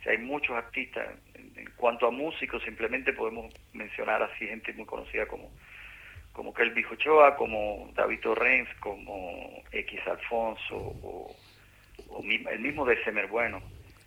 O 0.00 0.02
sea, 0.02 0.12
hay 0.12 0.18
muchos 0.18 0.56
artistas 0.56 1.06
en 1.56 1.70
cuanto 1.76 2.06
a 2.06 2.10
músicos, 2.10 2.62
simplemente 2.62 3.12
podemos 3.12 3.52
mencionar 3.72 4.22
así 4.22 4.46
gente 4.46 4.72
muy 4.72 4.86
conocida 4.86 5.26
como, 5.26 5.50
como 6.32 6.52
que 6.52 6.62
el 6.62 6.70
Bijochoa, 6.70 7.36
como 7.36 7.90
David 7.94 8.20
Torrens, 8.20 8.68
como 8.80 9.62
X 9.70 10.00
Alfonso 10.06 10.76
o, 10.76 11.36
el 12.50 12.60
mismo 12.60 12.84
de 12.84 13.02
Semer 13.04 13.28
Bueno. 13.28 13.62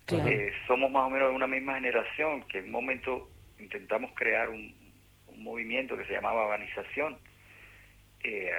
Eh, 0.10 0.54
somos 0.68 0.90
más 0.90 1.04
o 1.04 1.10
menos 1.10 1.30
de 1.30 1.36
una 1.36 1.48
misma 1.48 1.76
generación 1.76 2.44
que 2.44 2.60
en 2.60 2.66
un 2.66 2.72
momento 2.72 3.30
intentamos 3.60 4.12
crear 4.14 4.50
un, 4.50 4.76
movimiento 5.38 5.96
que 5.96 6.06
se 6.06 6.14
llamaba 6.14 6.46
Urbanización, 6.46 7.16
eh, 8.24 8.52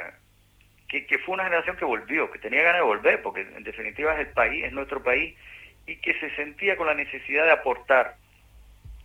que, 0.86 1.06
que, 1.06 1.18
fue 1.18 1.34
una 1.34 1.42
generación 1.42 1.76
que 1.76 1.84
volvió, 1.84 2.30
que 2.30 2.38
tenía 2.38 2.62
ganas 2.62 2.82
de 2.82 2.86
volver, 2.86 3.20
porque 3.20 3.40
en 3.40 3.64
definitiva 3.64 4.14
es 4.14 4.28
el 4.28 4.32
país, 4.32 4.64
es 4.64 4.72
nuestro 4.72 5.02
país, 5.02 5.36
y 5.88 5.96
que 5.96 6.14
se 6.20 6.30
sentía 6.36 6.76
con 6.76 6.86
la 6.86 6.94
necesidad 6.94 7.46
de 7.46 7.50
aportar 7.50 8.16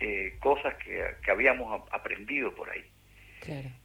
eh, 0.04 0.36
cosas 0.40 0.76
que, 0.76 1.02
que, 1.24 1.32
habíamos 1.32 1.82
aprendido 1.92 2.54
por 2.54 2.70
ahí. 2.70 2.84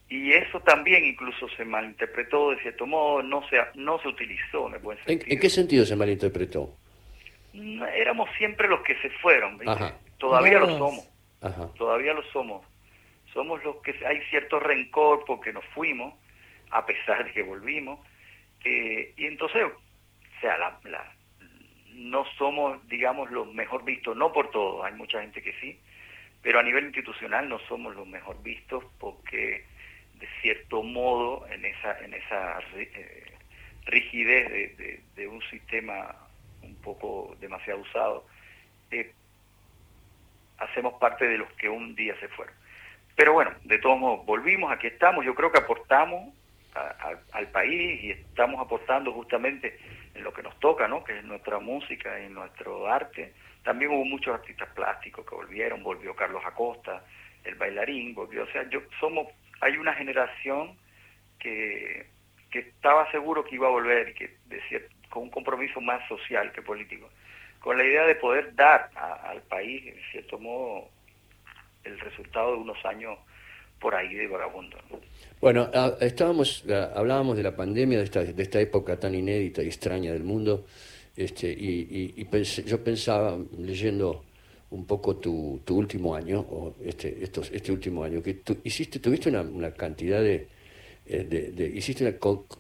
Y 0.08 0.32
eso 0.32 0.60
también 0.60 1.04
incluso 1.04 1.48
se 1.50 1.64
malinterpretó 1.64 2.50
de 2.50 2.60
cierto 2.62 2.86
modo, 2.86 3.22
no 3.22 3.46
se, 3.48 3.58
no 3.74 4.00
se 4.00 4.08
utilizó 4.08 4.74
en 4.74 4.82
buen 4.82 4.98
sentido. 5.04 5.32
¿En, 5.32 5.40
qué 5.40 5.50
sentido 5.50 5.84
se 5.84 5.96
malinterpretó? 5.96 6.76
Mm, 7.52 7.82
éramos 7.94 8.28
siempre 8.38 8.68
los 8.68 8.80
que 8.82 8.96
se 9.00 9.10
fueron, 9.20 9.58
todavía 10.18 10.60
lo 10.60 10.78
somos, 10.78 11.08
todavía 11.76 12.14
lo 12.14 12.22
somos. 12.32 12.66
Somos 13.32 13.62
los 13.62 13.76
que 13.82 13.94
hay 14.06 14.20
cierto 14.30 14.58
rencor 14.58 15.24
porque 15.26 15.52
nos 15.52 15.64
fuimos, 15.66 16.14
a 16.70 16.86
pesar 16.86 17.24
de 17.24 17.32
que 17.32 17.42
volvimos, 17.42 18.00
eh, 18.64 19.12
y 19.16 19.26
entonces, 19.26 19.62
o 19.64 20.40
sea, 20.40 20.56
la, 20.56 20.78
no 21.94 22.24
somos, 22.38 22.86
digamos, 22.88 23.30
los 23.30 23.52
mejor 23.52 23.84
vistos, 23.84 24.16
no 24.16 24.32
por 24.32 24.50
todo, 24.50 24.84
hay 24.84 24.94
mucha 24.94 25.20
gente 25.20 25.42
que 25.42 25.52
sí, 25.60 25.78
pero 26.48 26.60
a 26.60 26.62
nivel 26.62 26.86
institucional 26.86 27.46
no 27.46 27.58
somos 27.68 27.94
los 27.94 28.06
mejor 28.06 28.42
vistos 28.42 28.82
porque 28.98 29.66
de 30.14 30.26
cierto 30.40 30.82
modo 30.82 31.46
en 31.48 31.62
esa 31.62 32.02
en 32.02 32.14
esa 32.14 32.58
eh, 32.74 33.34
rigidez 33.84 34.74
de, 35.14 35.28
un 35.28 35.42
sistema 35.50 36.16
un 36.62 36.74
poco 36.76 37.36
demasiado 37.38 37.80
usado 37.80 38.26
eh, 38.90 39.12
hacemos 40.56 40.94
parte 40.94 41.28
de 41.28 41.36
los 41.36 41.52
que 41.52 41.68
un 41.68 41.94
día 41.94 42.18
se 42.18 42.28
fueron. 42.28 42.54
Pero 43.14 43.34
bueno 43.34 43.52
de 43.64 43.78
todos 43.78 43.98
modos 43.98 44.24
volvimos 44.24 44.72
aquí 44.72 44.86
estamos. 44.86 45.26
Yo 45.26 45.34
creo 45.34 45.52
que 45.52 45.58
aportamos 45.58 46.32
al 47.32 47.48
país 47.48 48.04
y 48.04 48.10
estamos 48.12 48.58
aportando 48.58 49.12
justamente 49.12 49.78
en 50.14 50.24
lo 50.24 50.32
que 50.32 50.42
nos 50.42 50.58
toca 50.60 50.88
no 50.88 51.04
que 51.04 51.18
es 51.18 51.24
nuestra 51.24 51.58
música 51.58 52.18
y 52.20 52.30
nuestro 52.30 52.90
arte 52.90 53.34
también 53.68 53.90
hubo 53.90 54.04
muchos 54.06 54.32
artistas 54.32 54.66
plásticos 54.74 55.26
que 55.26 55.34
volvieron, 55.34 55.82
volvió 55.82 56.16
Carlos 56.16 56.42
Acosta, 56.42 57.04
el 57.44 57.54
bailarín, 57.56 58.14
volvió, 58.14 58.44
o 58.44 58.46
sea, 58.46 58.66
yo 58.70 58.80
somos, 58.98 59.28
hay 59.60 59.76
una 59.76 59.92
generación 59.92 60.74
que, 61.38 62.06
que 62.50 62.60
estaba 62.60 63.10
seguro 63.10 63.44
que 63.44 63.56
iba 63.56 63.66
a 63.66 63.70
volver 63.70 64.14
que 64.14 64.38
decía, 64.46 64.80
con 65.10 65.24
un 65.24 65.30
compromiso 65.30 65.82
más 65.82 66.00
social 66.08 66.50
que 66.52 66.62
político, 66.62 67.10
con 67.60 67.76
la 67.76 67.84
idea 67.84 68.06
de 68.06 68.14
poder 68.14 68.54
dar 68.54 68.88
al 68.96 69.42
país, 69.42 69.84
en 69.86 70.00
cierto 70.12 70.38
modo, 70.38 70.88
el 71.84 72.00
resultado 72.00 72.52
de 72.52 72.62
unos 72.62 72.82
años 72.86 73.18
por 73.78 73.94
ahí 73.94 74.14
de 74.14 74.28
vagabundo. 74.28 74.78
Bueno, 75.42 75.68
ah, 75.74 75.92
estábamos, 76.00 76.64
ah, 76.70 76.92
hablábamos 76.96 77.36
de 77.36 77.42
la 77.42 77.54
pandemia, 77.54 77.98
de 77.98 78.04
esta, 78.04 78.24
de 78.24 78.42
esta 78.42 78.60
época 78.60 78.98
tan 78.98 79.14
inédita 79.14 79.62
y 79.62 79.66
extraña 79.66 80.10
del 80.14 80.24
mundo. 80.24 80.64
Este, 81.18 81.50
y, 81.50 82.28
yo 82.64 82.84
pensaba, 82.84 83.36
leyendo 83.58 84.24
un 84.70 84.84
poco 84.84 85.16
tu, 85.16 85.60
tu 85.64 85.76
último 85.76 86.14
año, 86.14 86.38
o 86.38 86.76
este, 86.84 87.24
estos, 87.24 87.50
este 87.52 87.72
último 87.72 88.04
año, 88.04 88.22
que 88.22 88.34
tú 88.34 88.58
hiciste, 88.62 89.00
tuviste 89.00 89.28
una, 89.28 89.72
cantidad 89.72 90.20
de, 90.20 90.46
eh, 91.06 91.52
de, 91.56 91.66
hiciste 91.74 92.06
una, 92.06 92.16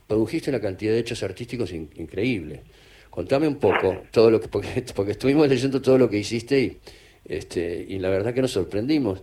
produjiste 0.08 0.50
una 0.50 0.60
cantidad 0.60 0.92
de 0.92 0.98
hechos 0.98 1.22
artísticos 1.22 1.72
increíbles. 1.72 2.62
Contame 3.10 3.46
un 3.46 3.60
poco 3.60 4.02
todo 4.10 4.28
lo 4.28 4.40
que, 4.40 4.48
porque, 4.48 5.12
estuvimos 5.12 5.48
leyendo 5.48 5.80
todo 5.80 5.96
lo 5.96 6.10
que 6.10 6.18
hiciste 6.18 6.60
y, 6.60 6.78
este, 7.26 7.86
y 7.88 8.00
la 8.00 8.08
verdad 8.08 8.34
que 8.34 8.42
nos 8.42 8.50
sorprendimos 8.50 9.22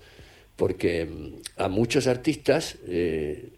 porque 0.55 1.05
mm, 1.05 1.61
a 1.61 1.67
muchos 1.67 2.07
artistas 2.07 2.77
eh, 2.87 3.49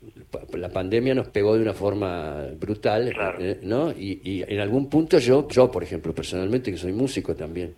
la 0.54 0.70
pandemia 0.70 1.16
nos 1.16 1.28
pegó 1.30 1.56
de 1.56 1.62
una 1.62 1.74
forma 1.74 2.48
brutal, 2.60 3.14
eh, 3.40 3.60
¿no? 3.64 3.92
Y, 3.92 4.44
en 4.48 4.60
algún 4.60 4.90
punto 4.90 5.20
yo, 5.20 5.48
yo 5.48 5.72
por 5.72 5.84
ejemplo, 5.84 6.14
personalmente, 6.14 6.72
que 6.72 6.78
soy 6.78 6.94
músico 6.94 7.36
también, 7.36 7.76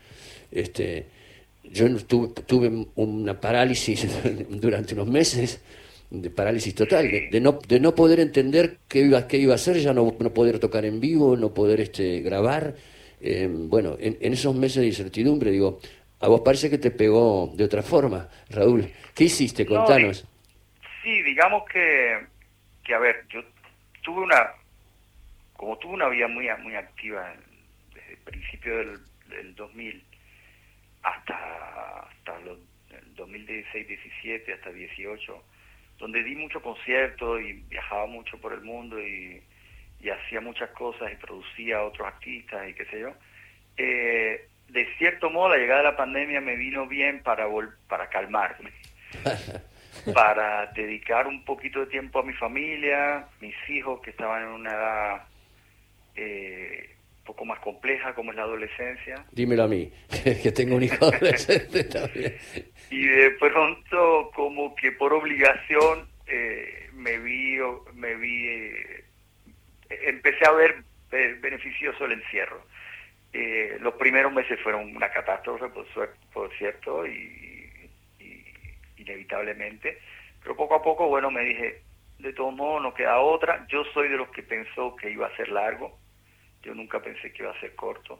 este, 0.51 1.05
yo 1.63 1.85
tuve, 2.05 2.87
una 2.95 3.39
parálisis 3.39 4.07
durante 4.49 4.93
unos 4.93 5.07
meses, 5.07 5.59
de 6.09 6.29
parálisis 6.31 6.73
total, 6.73 7.07
de, 7.31 7.39
no, 7.39 7.59
de 7.67 7.79
no 7.79 7.93
poder 7.93 8.19
entender 8.19 8.77
qué 8.87 9.01
iba, 9.01 9.27
qué 9.27 9.37
iba 9.37 9.53
a 9.53 9.55
hacer, 9.55 9.77
ya 9.77 9.93
no, 9.93 10.15
no 10.17 10.33
poder 10.33 10.57
tocar 10.57 10.85
en 10.85 10.99
vivo, 10.99 11.37
no 11.37 11.53
poder 11.53 11.81
este, 11.81 12.21
grabar. 12.21 12.75
Eh, 13.21 13.49
bueno, 13.51 13.97
en, 13.99 14.17
en 14.21 14.33
esos 14.33 14.55
meses 14.55 14.81
de 14.81 14.87
incertidumbre, 14.87 15.51
digo, 15.51 15.79
a 16.19 16.27
vos 16.27 16.41
parece 16.41 16.69
que 16.69 16.77
te 16.77 16.91
pegó 16.91 17.51
de 17.55 17.63
otra 17.63 17.81
forma, 17.81 18.29
Raúl. 18.49 18.91
¿Qué 19.15 19.25
hiciste? 19.25 19.65
Contanos. 19.65 20.27
sí, 21.03 21.21
digamos 21.23 21.63
que, 21.71 22.25
que, 22.83 22.93
a 22.93 22.99
ver, 22.99 23.25
yo 23.29 23.41
tuve 24.03 24.21
una, 24.21 24.51
como 25.53 25.77
tuve 25.77 25.93
una 25.93 26.09
vida 26.09 26.27
muy, 26.27 26.47
muy 26.61 26.75
activa 26.75 27.33
desde 27.93 28.11
el 28.11 28.17
principio 28.19 28.77
del, 28.77 28.99
del 29.29 29.55
2000 29.55 30.03
hasta, 31.03 31.99
hasta 32.01 32.39
los, 32.39 32.59
el 32.91 33.15
2016, 33.15 33.87
17, 33.87 34.53
hasta 34.53 34.71
18, 34.71 35.43
donde 35.99 36.23
di 36.23 36.35
muchos 36.35 36.61
conciertos 36.61 37.41
y 37.41 37.53
viajaba 37.53 38.05
mucho 38.07 38.37
por 38.39 38.53
el 38.53 38.61
mundo 38.61 38.99
y, 38.99 39.41
y 40.01 40.09
hacía 40.09 40.41
muchas 40.41 40.69
cosas 40.71 41.11
y 41.11 41.15
producía 41.15 41.77
a 41.77 41.83
otros 41.83 42.07
artistas 42.07 42.69
y 42.69 42.73
qué 42.73 42.85
sé 42.85 42.99
yo. 42.99 43.13
Eh, 43.77 44.48
de 44.69 44.87
cierto 44.97 45.29
modo 45.29 45.49
la 45.49 45.57
llegada 45.57 45.81
de 45.81 45.89
la 45.91 45.97
pandemia 45.97 46.41
me 46.41 46.55
vino 46.55 46.87
bien 46.87 47.21
para, 47.23 47.47
para 47.87 48.09
calmarme, 48.09 48.71
para 50.13 50.67
dedicar 50.67 51.27
un 51.27 51.43
poquito 51.43 51.81
de 51.81 51.87
tiempo 51.87 52.19
a 52.19 52.23
mi 52.23 52.33
familia, 52.33 53.25
mis 53.41 53.55
hijos 53.69 54.01
que 54.01 54.11
estaban 54.11 54.43
en 54.43 54.49
una 54.49 54.69
edad 54.69 55.21
eh, 56.15 56.95
un 57.19 57.23
poco 57.25 57.45
más 57.45 57.59
compleja 57.59 58.13
como 58.13 58.31
es 58.31 58.37
la 58.37 58.43
adolescencia. 58.43 59.25
Dímelo 59.31 59.63
a 59.63 59.67
mí, 59.67 59.91
que 60.23 60.51
tengo 60.51 60.75
un 60.75 60.83
hijo 60.83 61.05
adolescente 61.05 61.83
también. 61.85 62.35
Y 62.91 63.05
de 63.05 63.29
pronto 63.39 64.31
como 64.33 64.73
que 64.73 64.91
por 64.91 65.13
obligación 65.13 66.09
eh, 66.25 66.89
me 66.93 67.19
vi, 67.19 67.59
me 67.93 68.15
vi 68.15 68.47
eh, 68.47 69.05
empecé 69.89 70.43
a 70.47 70.51
ver 70.53 70.83
beneficioso 71.39 72.05
el 72.05 72.13
encierro 72.13 72.63
eh, 73.33 73.77
los 73.79 73.93
primeros 73.95 74.33
meses 74.33 74.59
fueron 74.61 74.95
una 74.95 75.09
catástrofe, 75.11 75.69
por, 75.69 75.85
por 76.33 76.57
cierto, 76.57 77.05
y, 77.05 77.89
inevitablemente, 78.97 79.99
pero 80.41 80.55
poco 80.55 80.75
a 80.75 80.81
poco, 80.81 81.07
bueno, 81.07 81.29
me 81.31 81.43
dije, 81.43 81.81
de 82.17 82.33
todos 82.33 82.53
modos 82.53 82.81
no 82.81 82.93
queda 82.93 83.19
otra, 83.19 83.65
yo 83.69 83.83
soy 83.93 84.09
de 84.09 84.17
los 84.17 84.29
que 84.29 84.43
pensó 84.43 84.95
que 84.95 85.11
iba 85.11 85.27
a 85.27 85.35
ser 85.35 85.49
largo, 85.49 85.97
yo 86.63 86.73
nunca 86.73 87.01
pensé 87.01 87.31
que 87.31 87.43
iba 87.43 87.51
a 87.51 87.59
ser 87.59 87.75
corto 87.75 88.19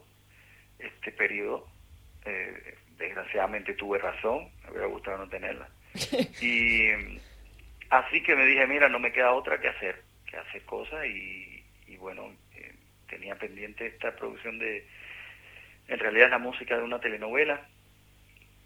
este 0.77 1.11
periodo, 1.11 1.67
eh, 2.25 2.75
desgraciadamente 2.97 3.73
tuve 3.73 3.97
razón, 3.97 4.49
me 4.63 4.71
hubiera 4.71 4.87
gustado 4.87 5.17
no 5.17 5.29
tenerla. 5.29 5.69
Y 6.41 6.89
así 7.89 8.21
que 8.21 8.35
me 8.35 8.45
dije, 8.45 8.67
mira, 8.67 8.87
no 8.87 8.99
me 8.99 9.11
queda 9.11 9.33
otra 9.33 9.59
que 9.59 9.67
hacer, 9.67 10.03
que 10.25 10.37
hacer 10.37 10.63
cosas 10.63 11.05
y, 11.05 11.63
y 11.87 11.97
bueno, 11.97 12.31
tenía 13.09 13.35
pendiente 13.35 13.87
esta 13.87 14.15
producción 14.15 14.59
de 14.59 14.85
en 15.87 15.99
realidad 15.99 16.25
es 16.25 16.31
la 16.31 16.37
música 16.37 16.77
de 16.77 16.83
una 16.83 16.99
telenovela 16.99 17.61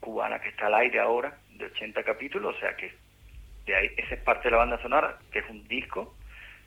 cubana 0.00 0.40
que 0.40 0.50
está 0.50 0.66
al 0.66 0.74
aire 0.74 1.00
ahora, 1.00 1.38
de 1.56 1.64
80 1.66 2.02
capítulos, 2.02 2.54
o 2.54 2.60
sea 2.60 2.76
que 2.76 2.92
de 3.64 3.74
ahí, 3.74 3.90
esa 3.96 4.14
es 4.14 4.20
parte 4.20 4.44
de 4.44 4.50
la 4.50 4.58
banda 4.58 4.80
sonora, 4.82 5.18
que 5.32 5.38
es 5.38 5.48
un 5.48 5.66
disco, 5.66 6.14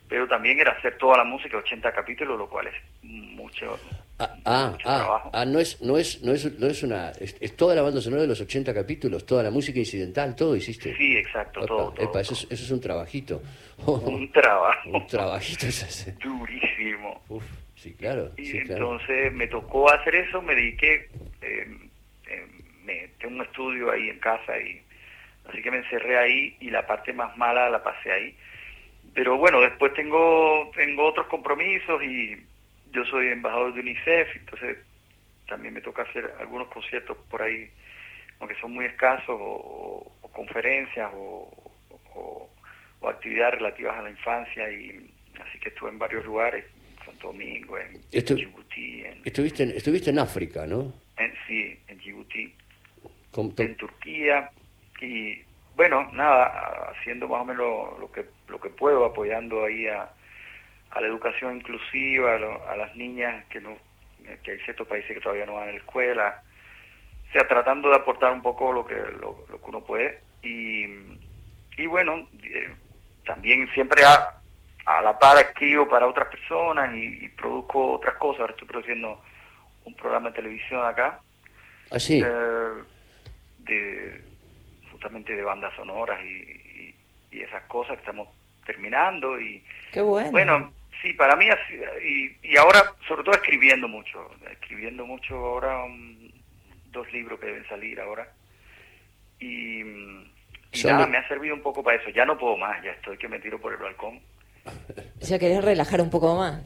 pero 0.08 0.26
también 0.26 0.58
era 0.58 0.72
hacer 0.72 0.98
toda 0.98 1.18
la 1.18 1.24
música 1.24 1.50
de 1.50 1.62
80 1.62 1.92
capítulos, 1.92 2.36
lo 2.36 2.48
cual 2.48 2.66
es 2.66 2.74
mucho, 3.02 3.78
ah, 4.18 4.34
ah, 4.44 4.76
ah. 4.84 5.30
Ah, 5.32 5.44
no 5.44 5.60
es, 5.60 5.80
no 5.80 5.96
es, 5.96 6.20
no 6.22 6.32
es, 6.32 6.58
no 6.58 6.66
es 6.66 6.82
una, 6.82 7.10
es, 7.10 7.56
toda 7.56 7.76
la 7.76 7.82
banda 7.82 8.00
sonora 8.00 8.22
de 8.22 8.28
los 8.28 8.40
80 8.40 8.74
capítulos, 8.74 9.24
toda 9.24 9.44
la 9.44 9.52
música 9.52 9.78
incidental, 9.78 10.34
todo 10.34 10.56
hiciste. 10.56 10.96
Sí, 10.96 11.16
exacto, 11.16 11.64
todo, 11.64 11.94
Eso, 12.18 12.34
es, 12.50 12.70
un 12.72 12.80
trabajito. 12.80 13.40
un 13.86 14.32
trabajo. 14.32 14.90
un 14.92 15.06
trabajito 15.06 15.66
es 15.66 16.18
Durísimo. 16.18 17.22
Uf. 17.28 17.44
Sí, 17.78 17.94
claro. 17.94 18.32
Y 18.36 18.58
entonces 18.58 19.32
me 19.32 19.46
tocó 19.46 19.88
hacer 19.88 20.14
eso, 20.16 20.42
me 20.42 20.56
dediqué, 20.56 21.08
eh, 21.40 21.78
eh, 22.26 22.46
me, 22.84 23.08
tengo 23.20 23.36
un 23.36 23.42
estudio 23.42 23.92
ahí 23.92 24.08
en 24.10 24.18
casa 24.18 24.58
y 24.58 24.82
así 25.48 25.62
que 25.62 25.70
me 25.70 25.78
encerré 25.78 26.18
ahí 26.18 26.56
y 26.58 26.70
la 26.70 26.84
parte 26.86 27.12
más 27.12 27.36
mala 27.36 27.70
la 27.70 27.82
pasé 27.82 28.10
ahí. 28.10 28.36
Pero 29.14 29.36
bueno, 29.38 29.60
después 29.60 29.94
tengo, 29.94 30.72
tengo 30.74 31.04
otros 31.04 31.28
compromisos 31.28 32.02
y 32.02 32.36
yo 32.90 33.04
soy 33.04 33.28
embajador 33.28 33.72
de 33.72 33.80
UNICEF, 33.80 34.36
entonces 34.36 34.78
también 35.46 35.74
me 35.74 35.80
toca 35.80 36.02
hacer 36.02 36.34
algunos 36.40 36.66
conciertos 36.68 37.16
por 37.30 37.42
ahí, 37.42 37.70
aunque 38.40 38.56
son 38.60 38.72
muy 38.72 38.86
escasos, 38.86 39.36
o, 39.38 40.12
conferencias, 40.32 41.10
o, 41.14 41.48
o 43.00 43.08
actividades 43.08 43.54
relativas 43.54 43.96
a 43.96 44.02
la 44.02 44.10
infancia 44.10 44.70
y 44.70 45.10
así 45.40 45.58
que 45.60 45.68
estuve 45.68 45.90
en 45.90 45.98
varios 45.98 46.24
lugares, 46.24 46.64
Santo 47.18 47.28
Domingo, 47.28 47.78
en 47.78 48.00
Estu- 48.12 48.34
Djibouti, 48.36 49.04
en, 49.04 49.22
Estuviste 49.24 49.62
en, 49.64 49.70
estuviste 49.70 50.10
en 50.10 50.18
África, 50.18 50.66
¿no? 50.66 50.92
en- 51.16 51.34
sí, 51.46 51.78
en 51.88 51.98
Djibouti, 51.98 52.54
en 53.64 53.76
Turquía 53.76 54.50
y 55.00 55.42
bueno, 55.76 56.10
nada, 56.12 56.90
haciendo 56.90 57.28
más 57.28 57.42
o 57.42 57.44
menos 57.44 57.58
lo, 57.62 57.98
lo 58.00 58.12
que 58.12 58.24
lo 58.48 58.60
que 58.60 58.68
puedo, 58.70 59.04
apoyando 59.04 59.64
ahí 59.64 59.86
a, 59.86 60.10
a 60.90 61.00
la 61.00 61.06
educación 61.06 61.56
inclusiva, 61.56 62.34
a, 62.34 62.38
lo- 62.38 62.68
a 62.68 62.76
las 62.76 62.94
niñas 62.96 63.44
que 63.46 63.60
no 63.60 63.76
que 64.42 64.50
hay 64.52 64.58
ciertos 64.60 64.86
países 64.86 65.12
que 65.14 65.20
todavía 65.20 65.46
no 65.46 65.54
van 65.54 65.68
a 65.70 65.72
la 65.72 65.78
escuela, 65.78 66.42
o 67.28 67.32
sea, 67.32 67.46
tratando 67.48 67.88
de 67.90 67.96
aportar 67.96 68.32
un 68.32 68.42
poco 68.42 68.72
lo 68.72 68.86
que 68.86 68.94
lo, 68.94 69.44
lo 69.50 69.58
que 69.60 69.64
uno 69.66 69.82
puede. 69.84 70.20
Y, 70.42 70.84
y 71.76 71.86
bueno, 71.86 72.28
eh, 72.42 72.68
también 73.24 73.68
siempre 73.72 74.04
a, 74.04 74.37
a 74.88 75.02
la 75.02 75.18
par 75.18 75.36
escribo 75.38 75.86
para 75.86 76.06
otras 76.06 76.28
personas 76.28 76.94
y, 76.94 77.24
y 77.24 77.28
produzco 77.28 77.92
otras 77.92 78.14
cosas, 78.16 78.40
ahora 78.40 78.52
estoy 78.54 78.68
produciendo 78.68 79.22
un 79.84 79.94
programa 79.94 80.30
de 80.30 80.36
televisión 80.36 80.84
acá. 80.86 81.20
Ah, 81.90 81.98
sí. 81.98 82.22
eh, 82.24 82.72
de 83.58 84.22
justamente 84.90 85.34
de 85.36 85.42
bandas 85.42 85.74
sonoras 85.76 86.18
y, 86.24 86.26
y- 86.28 86.94
y 87.30 87.40
esas 87.42 87.62
cosas 87.64 87.94
que 87.96 88.00
estamos 88.00 88.28
terminando 88.64 89.38
y 89.38 89.62
Qué 89.92 90.00
bueno. 90.00 90.30
bueno 90.30 90.72
sí 91.02 91.12
para 91.12 91.36
mí 91.36 91.48
así, 91.48 91.74
y, 92.02 92.36
y 92.52 92.56
ahora 92.56 92.80
sobre 93.06 93.22
todo 93.24 93.34
escribiendo 93.34 93.86
mucho 93.88 94.30
escribiendo 94.50 95.04
mucho 95.06 95.36
ahora 95.36 95.84
um, 95.84 96.30
dos 96.86 97.10
libros 97.12 97.38
que 97.38 97.46
deben 97.46 97.68
salir 97.68 98.00
ahora. 98.00 98.26
Y, 99.40 99.80
y 99.82 100.82
nada 100.84 101.06
me 101.06 101.18
ha 101.18 101.28
servido 101.28 101.54
un 101.54 101.62
poco 101.62 101.82
para 101.82 101.96
eso. 102.00 102.10
Ya 102.10 102.24
no 102.24 102.36
puedo 102.38 102.56
más 102.56 102.82
ya 102.82 102.90
estoy 102.92 103.16
que 103.18 103.28
me 103.28 103.38
tiro 103.38 103.60
por 103.60 103.72
el 103.72 103.78
balcón 103.78 104.20
Ya 105.20 105.38
querés 105.38 105.64
relajar 105.64 106.00
un 106.00 106.10
poco 106.10 106.36
más. 106.36 106.62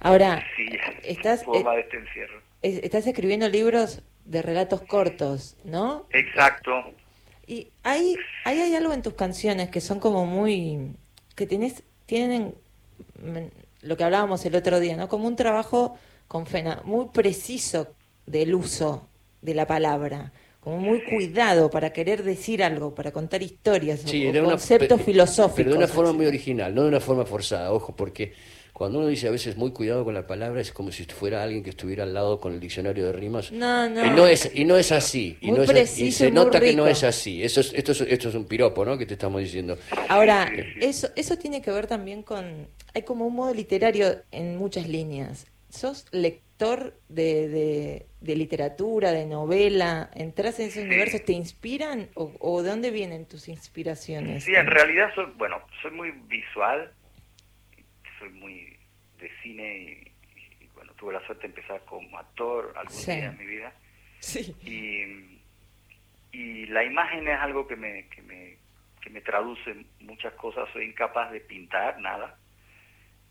Ahora, 0.00 0.44
sí 0.56 0.66
estás, 1.02 1.46
más 1.46 1.74
de 1.74 1.80
este 1.80 1.96
encierro 1.96 2.46
estás 2.62 3.06
escribiendo 3.06 3.48
libros 3.48 4.02
de 4.24 4.42
relatos 4.42 4.82
cortos, 4.82 5.56
¿no? 5.64 6.06
exacto 6.10 6.72
Y 7.46 7.68
hay, 7.82 8.16
hay, 8.44 8.60
hay 8.60 8.74
algo 8.74 8.92
en 8.92 9.02
tus 9.02 9.14
canciones 9.14 9.70
que 9.70 9.80
son 9.80 10.00
como 10.00 10.26
muy, 10.26 10.94
que 11.34 11.46
tenés, 11.46 11.82
tienen 12.06 12.54
mm, 13.22 13.86
lo 13.86 13.96
que 13.96 14.04
hablábamos 14.04 14.44
el 14.46 14.56
otro 14.56 14.80
día, 14.80 14.96
¿no? 14.96 15.08
Como 15.08 15.28
un 15.28 15.36
trabajo 15.36 15.96
con 16.26 16.46
Fena, 16.46 16.80
muy 16.84 17.06
preciso 17.10 17.94
del 18.26 18.54
uso 18.54 19.08
de 19.42 19.54
la 19.54 19.66
palabra, 19.66 20.32
como 20.66 20.80
muy 20.80 21.00
cuidado 21.04 21.70
para 21.70 21.92
querer 21.92 22.24
decir 22.24 22.60
algo, 22.60 22.92
para 22.92 23.12
contar 23.12 23.40
historias 23.40 24.00
Sí, 24.04 24.26
o 24.26 24.30
una- 24.30 24.42
conceptos 24.42 25.00
filosóficos. 25.00 25.54
Pero 25.54 25.70
de 25.70 25.76
una 25.76 25.86
forma 25.86 26.12
muy 26.12 26.26
original, 26.26 26.74
no 26.74 26.82
de 26.82 26.88
una 26.88 26.98
forma 26.98 27.24
forzada, 27.24 27.72
ojo, 27.72 27.94
porque 27.94 28.32
cuando 28.72 28.98
uno 28.98 29.06
dice 29.06 29.28
a 29.28 29.30
veces 29.30 29.56
muy 29.56 29.70
cuidado 29.70 30.04
con 30.04 30.12
la 30.12 30.26
palabra 30.26 30.60
es 30.60 30.72
como 30.72 30.90
si 30.90 31.04
fuera 31.04 31.44
alguien 31.44 31.62
que 31.62 31.70
estuviera 31.70 32.02
al 32.02 32.12
lado 32.12 32.40
con 32.40 32.52
el 32.52 32.58
diccionario 32.58 33.06
de 33.06 33.12
rimas. 33.12 33.52
No, 33.52 33.88
no. 33.88 34.04
Y 34.04 34.10
no 34.10 34.26
es, 34.26 34.50
y 34.52 34.64
no 34.64 34.76
es 34.76 34.90
así. 34.90 35.38
Y, 35.40 35.46
Muy 35.46 35.58
no 35.58 35.62
es, 35.62 35.70
preciso 35.70 36.18
se 36.18 36.26
y 36.26 36.32
muy 36.32 36.44
nota 36.44 36.58
que 36.58 36.72
no 36.74 36.88
es 36.88 37.04
así. 37.04 37.44
Eso 37.44 37.60
es, 37.60 37.72
esto, 37.72 37.92
es, 37.92 38.00
esto 38.00 38.28
es 38.30 38.34
un 38.34 38.46
piropo, 38.46 38.84
¿no? 38.84 38.98
Que 38.98 39.06
te 39.06 39.14
estamos 39.14 39.40
diciendo. 39.42 39.78
Ahora, 40.08 40.50
eso, 40.80 41.10
eso 41.14 41.38
tiene 41.38 41.62
que 41.62 41.70
ver 41.70 41.86
también 41.86 42.24
con... 42.24 42.66
Hay 42.92 43.02
como 43.02 43.24
un 43.24 43.36
modo 43.36 43.54
literario 43.54 44.16
en 44.32 44.56
muchas 44.56 44.88
líneas. 44.88 45.46
¿Sos 45.70 46.06
lector 46.10 46.45
de, 46.58 47.48
de, 47.48 48.06
de 48.20 48.36
literatura, 48.36 49.12
de 49.12 49.26
novela? 49.26 50.10
¿Entras 50.14 50.58
en 50.58 50.68
esos 50.68 50.84
universos? 50.84 51.24
¿Te 51.24 51.32
inspiran? 51.32 52.08
¿O, 52.14 52.32
o 52.40 52.62
de 52.62 52.70
dónde 52.70 52.90
vienen 52.90 53.26
tus 53.26 53.48
inspiraciones? 53.48 54.44
Sí, 54.44 54.54
en 54.54 54.66
realidad 54.66 55.14
soy, 55.14 55.26
bueno, 55.36 55.60
soy 55.82 55.90
muy 55.90 56.10
visual, 56.28 56.92
soy 58.18 58.30
muy 58.30 58.76
de 59.20 59.30
cine 59.42 59.76
y, 59.78 60.64
y, 60.64 60.68
bueno, 60.74 60.92
tuve 60.94 61.12
la 61.12 61.24
suerte 61.26 61.42
de 61.42 61.54
empezar 61.54 61.84
como 61.84 62.18
actor 62.18 62.72
algún 62.76 62.92
Sí. 62.96 63.12
día 63.12 63.26
en 63.26 63.38
mi 63.38 63.46
vida 63.46 63.72
Sí. 64.20 64.54
y, 64.62 65.42
y 66.36 66.66
la 66.66 66.84
imagen 66.84 67.28
es 67.28 67.38
algo 67.38 67.66
que 67.68 67.76
me, 67.76 68.08
que 68.08 68.22
me, 68.22 68.56
que 69.02 69.10
me 69.10 69.20
traduce 69.20 69.84
muchas 70.00 70.32
cosas, 70.34 70.68
soy 70.72 70.86
incapaz 70.86 71.30
de 71.32 71.40
pintar 71.40 72.00
nada, 72.00 72.38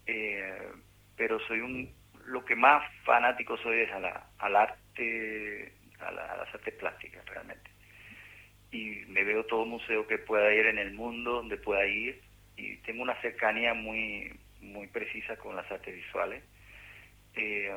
eh, 0.05 0.71
pero 1.17 1.39
soy 1.47 1.59
un, 1.59 1.91
lo 2.25 2.43
que 2.45 2.55
más 2.55 2.83
fanático 3.03 3.57
soy 3.57 3.81
es 3.81 3.91
a 3.91 3.99
la, 3.99 4.29
al 4.39 4.55
arte, 4.55 5.73
a, 5.99 6.11
la- 6.11 6.31
a 6.33 6.37
las 6.37 6.53
artes 6.53 6.73
plásticas 6.75 7.25
realmente 7.25 7.71
y 8.71 9.05
me 9.07 9.23
veo 9.23 9.45
todo 9.45 9.65
museo 9.65 10.05
que 10.07 10.17
pueda 10.17 10.53
ir 10.53 10.65
en 10.65 10.77
el 10.77 10.93
mundo, 10.93 11.33
donde 11.33 11.57
pueda 11.57 11.85
ir, 11.85 12.21
y 12.57 12.77
tengo 12.77 13.03
una 13.03 13.19
cercanía 13.21 13.73
muy, 13.73 14.37
muy 14.61 14.87
precisa 14.87 15.37
con 15.37 15.55
las 15.55 15.69
artes 15.71 15.95
visuales. 15.95 16.43
Eh, 17.35 17.71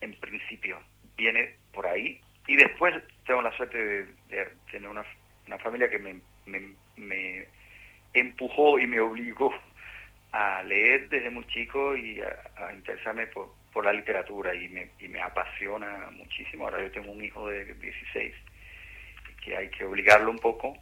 en 0.00 0.14
principio, 0.20 0.78
viene 1.16 1.56
por 1.72 1.86
ahí, 1.86 2.20
y 2.46 2.56
después 2.56 2.94
tengo 3.26 3.42
la 3.42 3.56
suerte 3.56 3.78
de, 3.78 4.48
tener 4.70 4.88
una, 4.88 5.04
una 5.46 5.58
familia 5.58 5.90
que 5.90 5.98
me, 5.98 6.20
me, 6.44 6.74
me 6.96 7.48
empujó 8.12 8.78
y 8.78 8.86
me 8.86 9.00
obligó 9.00 9.54
a 10.32 10.62
leer 10.62 11.08
desde 11.08 11.30
muy 11.30 11.46
chico 11.46 11.96
y 11.96 12.20
a 12.20 12.72
interesarme 12.74 13.26
por, 13.28 13.55
por 13.76 13.84
la 13.84 13.92
literatura, 13.92 14.54
y 14.54 14.70
me, 14.70 14.92
y 15.00 15.06
me 15.06 15.20
apasiona 15.20 16.08
muchísimo. 16.12 16.64
Ahora 16.64 16.82
yo 16.82 16.90
tengo 16.92 17.12
un 17.12 17.22
hijo 17.22 17.46
de 17.46 17.74
16 17.74 18.34
que 19.44 19.54
hay 19.54 19.68
que 19.68 19.84
obligarlo 19.84 20.30
un 20.30 20.38
poco 20.38 20.78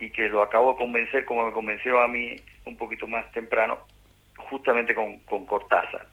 y 0.00 0.10
que 0.10 0.28
lo 0.28 0.42
acabo 0.42 0.72
de 0.72 0.78
convencer 0.78 1.24
como 1.24 1.46
me 1.46 1.52
convenció 1.52 2.00
a 2.00 2.08
mí 2.08 2.42
un 2.64 2.76
poquito 2.76 3.06
más 3.06 3.30
temprano, 3.30 3.86
justamente 4.38 4.92
con, 4.92 5.20
con 5.20 5.46
Cortázar. 5.46 6.08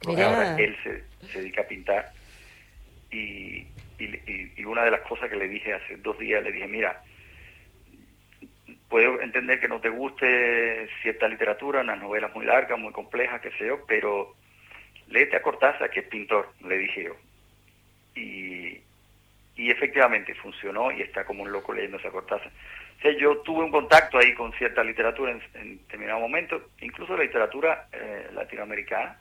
Porque 0.00 0.24
ahora 0.24 0.52
él 0.56 0.76
se, 0.82 1.04
se 1.32 1.38
dedica 1.38 1.62
a 1.62 1.68
pintar 1.68 2.12
y, 3.12 3.58
y, 3.96 4.06
y- 4.26 4.54
y 4.56 4.64
una 4.64 4.82
de 4.86 4.90
las 4.90 5.02
cosas 5.02 5.30
que 5.30 5.36
le 5.36 5.46
dije 5.46 5.72
hace 5.72 5.98
dos 5.98 6.18
días, 6.18 6.42
le 6.42 6.50
dije, 6.50 6.66
mira, 6.66 7.00
puedo 8.88 9.20
entender 9.20 9.60
que 9.60 9.68
no 9.68 9.80
te 9.80 9.88
guste 9.88 10.88
cierta 11.00 11.28
literatura, 11.28 11.82
unas 11.82 12.00
novelas 12.00 12.34
muy 12.34 12.44
largas, 12.44 12.76
muy 12.76 12.92
complejas, 12.92 13.40
qué 13.40 13.52
sé 13.52 13.68
yo, 13.68 13.86
pero 13.86 14.34
léete 15.08 15.36
a 15.36 15.42
Cortázar, 15.42 15.90
que 15.90 16.00
es 16.00 16.06
pintor, 16.08 16.52
le 16.66 16.78
dije 16.78 17.04
yo. 17.04 17.16
Y, 18.14 18.80
y 19.56 19.70
efectivamente 19.70 20.34
funcionó 20.36 20.90
y 20.92 21.02
está 21.02 21.24
como 21.24 21.42
un 21.42 21.52
loco 21.52 21.72
leyendo 21.72 21.98
esa 21.98 22.10
Cortázar. 22.10 22.50
O 22.98 23.00
sea, 23.00 23.12
yo 23.12 23.38
tuve 23.38 23.64
un 23.64 23.70
contacto 23.70 24.18
ahí 24.18 24.34
con 24.34 24.52
cierta 24.54 24.82
literatura 24.82 25.32
en, 25.32 25.40
en 25.54 25.78
determinado 25.78 26.18
momento, 26.20 26.70
incluso 26.80 27.16
la 27.16 27.22
literatura 27.24 27.86
eh, 27.92 28.26
latinoamericana, 28.34 29.18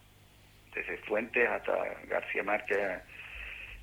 desde 0.73 0.97
Fuentes 0.99 1.47
hasta 1.47 1.73
García 2.07 2.43
Márquez. 2.43 2.77
eh, 2.77 2.99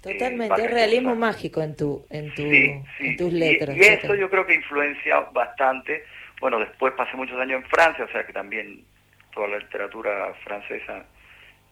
Totalmente, 0.03 0.69
realismo 0.69 1.15
mágico 1.17 1.63
en 1.63 1.75
tu, 1.77 2.05
en 2.11 2.29
tu, 2.35 2.43
Sí, 2.43 2.83
sí. 2.99 3.07
en 3.07 3.17
tus 3.17 3.33
Y- 3.33 3.39
letras. 3.39 3.77
Y, 3.77 3.81
eso 3.81 3.93
etcétera. 3.93 4.17
yo 4.17 4.31
creo 4.31 4.47
que 4.47 4.55
influencia 4.55 5.21
bastante. 5.33 6.05
Bueno, 6.41 6.59
después 6.59 6.93
pasé 6.95 7.17
muchos 7.17 7.39
años 7.41 7.63
en 7.63 7.69
Francia, 7.71 8.05
o 8.05 8.09
sea 8.09 8.27
que 8.27 8.33
también 8.33 8.85
toda 9.33 9.49
la 9.49 9.59
literatura 9.59 10.35
francesa 10.45 11.07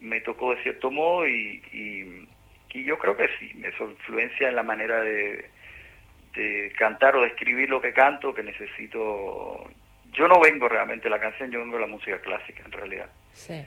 me 0.03 0.21
tocó 0.21 0.55
de 0.55 0.63
cierto 0.63 0.91
modo 0.91 1.27
y, 1.27 1.63
y, 1.73 2.29
y 2.79 2.85
yo 2.85 2.99
creo 2.99 3.17
que 3.17 3.29
sí, 3.39 3.53
eso 3.65 3.91
influencia 3.91 4.49
en 4.49 4.57
la 4.57 4.63
manera 4.63 5.01
de, 5.01 5.49
de 6.35 6.73
cantar 6.77 7.17
o 7.17 7.23
de 7.23 7.29
escribir 7.29 7.71
lo 7.71 7.81
que 7.81 7.93
canto, 7.93 8.35
que 8.35 8.43
necesito... 8.43 9.71
Yo 10.13 10.29
no 10.29 10.41
vengo 10.41 10.69
realmente 10.69 11.05
de 11.05 11.11
la 11.11 11.21
canción, 11.21 11.51
yo 11.51 11.61
vengo 11.61 11.77
de 11.77 11.83
la 11.83 11.87
música 11.87 12.21
clásica 12.21 12.63
en 12.67 12.73
realidad. 12.73 13.11
Sí. 13.33 13.65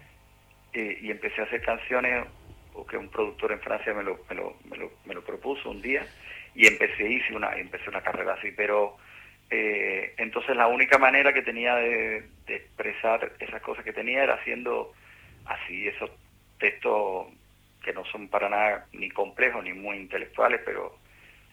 Eh, 0.74 1.00
y 1.02 1.10
empecé 1.10 1.42
a 1.42 1.46
hacer 1.46 1.62
canciones 1.62 2.26
porque 2.74 2.98
un 2.98 3.10
productor 3.10 3.54
en 3.54 3.62
Francia 3.62 3.94
me 3.94 4.04
lo, 4.04 4.20
me 4.30 4.36
lo, 4.36 4.58
me 4.70 4.78
lo, 4.78 4.92
me 5.06 5.14
lo 5.14 5.24
propuso 5.24 5.72
un 5.72 5.82
día 5.82 6.06
y 6.54 6.68
empecé 6.68 7.10
hice 7.10 7.34
una 7.34 7.56
empecé 7.56 7.90
una 7.90 8.02
carrera 8.02 8.34
así 8.34 8.52
pero 8.52 8.98
eh, 9.50 10.14
entonces 10.18 10.56
la 10.58 10.68
única 10.68 10.98
manera 10.98 11.32
que 11.32 11.42
tenía 11.42 11.76
de, 11.76 12.26
de 12.46 12.56
expresar 12.58 13.32
esas 13.40 13.62
cosas 13.62 13.86
que 13.86 13.94
tenía 13.94 14.24
era 14.24 14.34
haciendo 14.34 14.92
así 15.46 15.88
esos 15.88 16.12
textos 16.60 17.28
que 17.84 17.94
no 17.94 18.04
son 18.06 18.28
para 18.30 18.50
nada 18.50 18.88
ni 18.94 19.10
complejos 19.10 19.64
ni 19.64 19.74
muy 19.74 19.98
intelectuales 19.98 20.62
pero 20.66 20.98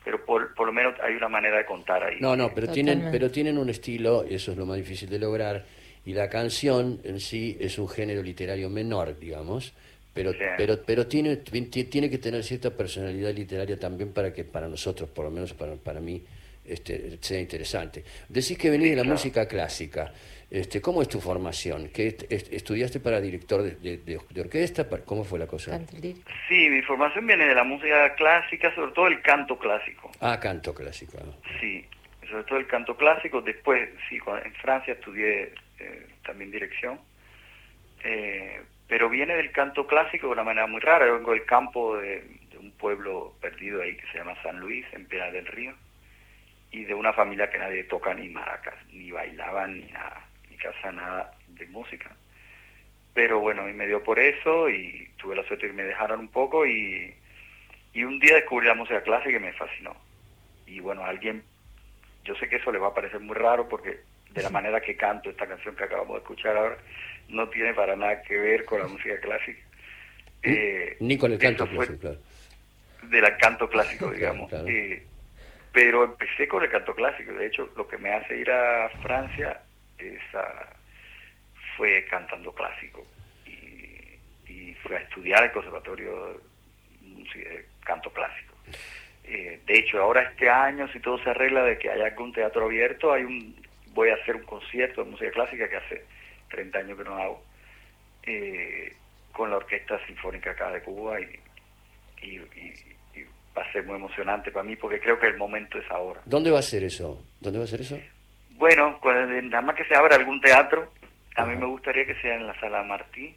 pero 0.04 0.24
por, 0.24 0.54
por 0.54 0.66
lo 0.66 0.72
menos 0.72 0.94
hay 1.00 1.14
una 1.14 1.28
manera 1.28 1.58
de 1.58 1.64
contar 1.66 2.02
ahí 2.02 2.18
No, 2.20 2.36
no, 2.36 2.54
pero 2.54 2.68
tienen, 2.68 3.08
pero 3.10 3.30
tienen 3.30 3.58
un 3.58 3.68
estilo, 3.70 4.24
y 4.28 4.34
eso 4.34 4.52
es 4.52 4.58
lo 4.58 4.66
más 4.66 4.76
difícil 4.76 5.08
de 5.08 5.18
lograr, 5.18 5.64
y 6.04 6.12
la 6.12 6.28
canción 6.28 7.00
en 7.04 7.20
sí 7.20 7.56
es 7.60 7.78
un 7.78 7.88
género 7.88 8.22
literario 8.22 8.68
menor, 8.68 9.18
digamos, 9.18 9.72
pero, 10.12 10.32
Sí. 10.32 10.38
pero, 10.56 10.82
pero 10.84 11.06
tiene, 11.06 11.36
ti- 11.36 11.84
tiene 11.84 12.10
que 12.10 12.18
tener 12.18 12.42
cierta 12.44 12.70
personalidad 12.70 13.32
literaria 13.32 13.78
también 13.78 14.12
para 14.12 14.32
que 14.32 14.44
para 14.44 14.68
nosotros, 14.68 15.08
por 15.10 15.24
lo 15.24 15.30
menos 15.30 15.54
para, 15.54 15.74
para 15.76 16.00
mí, 16.00 16.22
este, 16.64 17.18
sea 17.20 17.40
interesante. 17.40 18.04
Decís 18.28 18.56
que 18.58 18.70
venís 18.70 18.90
de 18.90 18.96
la 18.96 19.02
claro. 19.02 19.14
música 19.14 19.46
clásica. 19.48 20.12
Este, 20.50 20.80
¿Cómo 20.82 21.00
es 21.00 21.08
tu 21.08 21.18
formación? 21.20 21.88
¿Qué 21.88 22.08
est- 22.08 22.30
est- 22.30 22.52
¿Estudiaste 22.52 23.00
para 23.00 23.20
director 23.22 23.62
de, 23.62 23.76
de- 23.76 23.96
de- 23.98 24.20
de 24.28 24.40
orquesta? 24.40 24.86
¿Para- 24.88 25.02
¿Cómo 25.02 25.24
fue 25.24 25.38
la 25.38 25.46
cosa? 25.46 25.80
Sí 26.48 26.68
mi 26.68 26.82
formación 26.82 27.26
viene 27.26 27.46
de 27.46 27.54
la 27.54 27.64
música 27.64 28.14
clásica 28.16 28.74
sobre 28.74 28.92
todo 28.92 29.06
el 29.06 29.22
canto 29.22 29.58
clásico 29.58 30.10
Ah, 30.20 30.38
canto 30.38 30.74
clásico. 30.74 31.16
ah. 31.22 31.32
Sí, 31.58 31.86
sobre 32.30 32.44
todo 32.44 32.58
el 32.58 32.66
canto 32.66 32.96
clásico. 32.96 33.40
Después, 33.40 33.88
sí, 34.10 34.18
en 34.44 34.52
Francia 34.56 34.92
estudié 34.92 35.54
eh, 35.78 36.06
también 36.24 36.50
dirección. 36.50 37.00
Eh, 38.04 38.60
pero 38.88 39.08
viene 39.08 39.34
del 39.34 39.52
canto 39.52 39.86
clásico 39.86 40.26
de 40.26 40.32
una 40.34 40.44
manera 40.44 40.66
muy 40.66 40.80
rara. 40.80 41.06
Yo 41.06 41.14
vengo 41.14 41.30
del 41.32 41.44
campo 41.46 41.96
de, 41.96 42.24
un 42.60 42.70
pueblo 42.72 43.34
perdido 43.40 43.80
ahí 43.82 43.96
que 43.96 44.06
se 44.12 44.18
llama 44.18 44.34
San 44.42 44.60
Luis, 44.60 44.84
en 44.92 45.06
Piedra 45.06 45.32
del 45.32 45.46
Río, 45.46 45.74
y 46.72 46.84
de 46.84 46.94
una 46.94 47.12
familia 47.12 47.50
que 47.50 47.58
nadie 47.58 47.84
toca 47.84 48.14
ni 48.14 48.28
maracas, 48.30 48.74
ni 48.90 49.10
bailaban, 49.10 49.78
ni 49.78 49.92
nada, 49.92 50.26
ni 50.50 50.56
casa 50.56 50.90
nada 50.90 51.30
de 51.48 51.66
música. 51.66 52.10
Pero 53.14 53.40
bueno, 53.40 53.64
mí 53.64 53.74
me 53.74 53.86
dio 53.86 54.02
por 54.02 54.18
eso 54.18 54.70
y 54.70 55.08
tuve 55.18 55.36
la 55.36 55.44
suerte 55.44 55.66
de 55.66 55.72
que 55.72 55.76
me 55.76 55.84
dejaron 55.84 56.20
un 56.20 56.28
poco 56.28 56.66
y, 56.66 57.14
y 57.92 58.04
un 58.04 58.18
día 58.18 58.36
descubrí 58.36 58.66
la 58.66 58.74
música 58.74 59.02
clásica 59.02 59.36
y 59.36 59.40
me 59.40 59.52
fascinó. 59.52 59.94
Y 60.66 60.80
bueno, 60.80 61.04
alguien, 61.04 61.42
yo 62.24 62.34
sé 62.36 62.48
que 62.48 62.56
eso 62.56 62.72
le 62.72 62.78
va 62.78 62.88
a 62.88 62.94
parecer 62.94 63.20
muy 63.20 63.36
raro 63.36 63.68
porque 63.68 64.00
de 64.30 64.42
la 64.42 64.48
manera 64.48 64.80
que 64.80 64.96
canto 64.96 65.28
esta 65.28 65.46
canción 65.46 65.76
que 65.76 65.84
acabamos 65.84 66.14
de 66.14 66.20
escuchar 66.20 66.56
ahora, 66.56 66.78
no 67.28 67.48
tiene 67.50 67.74
para 67.74 67.96
nada 67.96 68.22
que 68.22 68.38
ver 68.38 68.64
con 68.64 68.80
la 68.80 68.88
música 68.88 69.20
clásica. 69.20 69.60
Eh, 70.42 70.96
Ni 71.00 71.18
con 71.18 71.32
el 71.32 71.38
canto 71.38 71.68
clásico, 71.68 71.98
claro. 71.98 72.18
Del 73.02 73.36
canto 73.36 73.68
clásico, 73.68 74.10
digamos. 74.10 74.50
Eh, 74.66 75.04
pero 75.72 76.04
empecé 76.04 76.46
con 76.48 76.62
el 76.62 76.70
canto 76.70 76.94
clásico. 76.94 77.32
De 77.32 77.46
hecho, 77.46 77.70
lo 77.76 77.88
que 77.88 77.98
me 77.98 78.12
hace 78.12 78.36
ir 78.36 78.50
a 78.50 78.88
Francia 79.02 79.62
es 79.98 80.20
fue 81.76 82.04
cantando 82.08 82.52
clásico. 82.52 83.06
Y, 83.46 84.18
y 84.46 84.74
fui 84.82 84.94
a 84.94 84.98
estudiar 84.98 85.44
el 85.44 85.52
conservatorio 85.52 86.40
de 87.34 87.66
canto 87.84 88.10
clásico. 88.12 88.54
Eh, 89.24 89.60
de 89.66 89.78
hecho, 89.78 90.02
ahora 90.02 90.22
este 90.22 90.50
año, 90.50 90.88
si 90.88 91.00
todo 91.00 91.22
se 91.22 91.30
arregla 91.30 91.62
de 91.62 91.78
que 91.78 91.90
haya 91.90 92.06
algún 92.06 92.32
teatro 92.32 92.66
abierto, 92.66 93.12
hay 93.12 93.24
un 93.24 93.62
voy 93.94 94.08
a 94.08 94.14
hacer 94.14 94.36
un 94.36 94.44
concierto 94.44 95.04
de 95.04 95.10
música 95.10 95.30
clásica 95.30 95.68
que 95.68 95.76
hace 95.76 96.04
30 96.50 96.78
años 96.78 96.98
que 96.98 97.04
no 97.04 97.16
hago, 97.16 97.44
eh, 98.22 98.94
con 99.32 99.50
la 99.50 99.56
Orquesta 99.56 100.04
Sinfónica 100.06 100.52
acá 100.52 100.70
de 100.70 100.82
Cuba 100.82 101.20
y, 101.20 101.38
va 103.56 103.62
a 103.62 103.72
ser 103.72 103.84
muy 103.84 103.96
emocionante 103.96 104.50
para 104.50 104.64
mí 104.64 104.76
porque 104.76 105.00
creo 105.00 105.18
que 105.18 105.26
el 105.26 105.36
momento 105.36 105.78
es 105.78 105.90
ahora. 105.90 106.20
¿Dónde 106.24 106.50
va 106.50 106.60
a 106.60 106.62
ser 106.62 106.84
eso? 106.84 107.22
¿Dónde 107.40 107.58
va 107.58 107.64
a 107.64 107.68
ser 107.68 107.80
eso? 107.80 107.98
Bueno, 108.50 108.98
nada 109.42 109.62
más 109.62 109.76
que 109.76 109.84
se 109.84 109.94
abra 109.94 110.16
algún 110.16 110.40
teatro, 110.40 110.92
a 111.36 111.44
mí 111.44 111.56
me 111.56 111.66
gustaría 111.66 112.06
que 112.06 112.14
sea 112.20 112.36
en 112.36 112.46
la 112.46 112.58
Sala 112.60 112.82
Martí. 112.82 113.34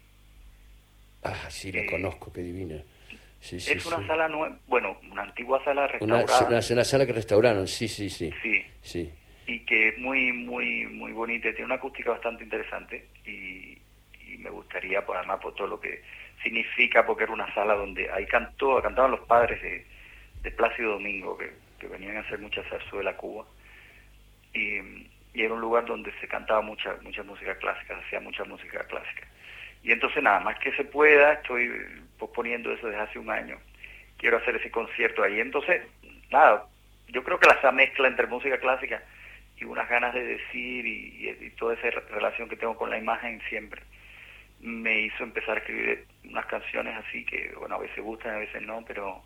Ah, 1.22 1.50
sí, 1.50 1.72
la 1.72 1.80
eh, 1.80 1.86
conozco, 1.90 2.32
qué 2.32 2.42
divina. 2.42 2.76
es 3.40 3.86
una 3.86 4.06
sala 4.06 4.28
nueva, 4.28 4.56
bueno, 4.68 4.98
una 5.10 5.22
antigua 5.22 5.62
sala 5.64 5.88
restaurada. 5.88 6.46
Una, 6.46 6.60
una, 6.70 6.84
sala 6.84 7.06
que 7.06 7.12
restauraron, 7.12 7.66
sí, 7.66 7.88
sí, 7.88 8.08
sí. 8.08 8.32
Sí. 8.82 9.12
y 9.46 9.60
que 9.60 9.88
es 9.88 9.98
muy, 9.98 10.32
muy, 10.32 10.86
muy 10.86 11.12
bonita, 11.12 11.50
tiene 11.50 11.64
una 11.64 11.74
acústica 11.76 12.10
bastante 12.10 12.44
interesante 12.44 13.06
y, 13.24 13.78
me 14.38 14.50
gustaría, 14.50 15.04
pues, 15.04 15.18
además, 15.18 15.40
por 15.40 15.54
todo 15.54 15.66
lo 15.66 15.80
que 15.80 16.02
significa, 16.42 17.04
porque 17.04 17.24
era 17.24 17.32
una 17.32 17.52
sala 17.54 17.74
donde 17.74 18.08
ahí 18.12 18.26
cantó, 18.26 18.80
cantaban 18.80 19.10
los 19.10 19.20
padres 19.20 19.60
de, 19.62 19.84
de 20.46 20.52
Plácido 20.52 20.92
Domingo, 20.92 21.36
que, 21.36 21.50
venían 21.88 22.16
a 22.16 22.20
hacer 22.20 22.38
mucha 22.38 22.62
zarzuela 22.70 23.16
Cuba, 23.16 23.44
y, 24.54 24.78
y, 25.34 25.42
era 25.42 25.54
un 25.54 25.60
lugar 25.60 25.84
donde 25.84 26.12
se 26.20 26.28
cantaba 26.28 26.60
mucha, 26.62 26.96
mucha 27.02 27.24
música 27.24 27.56
clásica, 27.58 27.98
se 27.98 28.06
hacía 28.06 28.20
mucha 28.20 28.44
música 28.44 28.84
clásica. 28.84 29.26
Y 29.82 29.90
entonces 29.90 30.22
nada 30.22 30.38
más 30.40 30.56
que 30.60 30.72
se 30.76 30.84
pueda, 30.84 31.32
estoy 31.32 31.68
posponiendo 32.16 32.72
eso 32.72 32.86
desde 32.86 33.00
hace 33.00 33.18
un 33.18 33.28
año, 33.28 33.58
quiero 34.18 34.36
hacer 34.36 34.54
ese 34.54 34.70
concierto 34.70 35.24
ahí. 35.24 35.40
Entonces, 35.40 35.82
nada, 36.30 36.66
yo 37.08 37.24
creo 37.24 37.40
que 37.40 37.48
la 37.48 37.72
mezcla 37.72 38.06
entre 38.06 38.28
música 38.28 38.58
clásica 38.58 39.02
y 39.56 39.64
unas 39.64 39.88
ganas 39.88 40.14
de 40.14 40.24
decir 40.24 40.86
y, 40.86 41.50
toda 41.58 41.74
esa 41.74 41.90
relación 42.10 42.48
que 42.48 42.56
tengo 42.56 42.76
con 42.76 42.90
la 42.90 42.98
imagen 42.98 43.40
siempre 43.48 43.82
me 44.60 45.00
hizo 45.00 45.24
empezar 45.24 45.56
a 45.56 45.60
escribir 45.60 46.06
unas 46.24 46.46
canciones 46.46 46.94
así 46.96 47.24
que, 47.24 47.52
bueno, 47.58 47.74
a 47.74 47.78
veces 47.78 47.98
gustan, 48.02 48.34
a 48.34 48.38
veces 48.38 48.62
no, 48.62 48.84
pero 48.86 49.22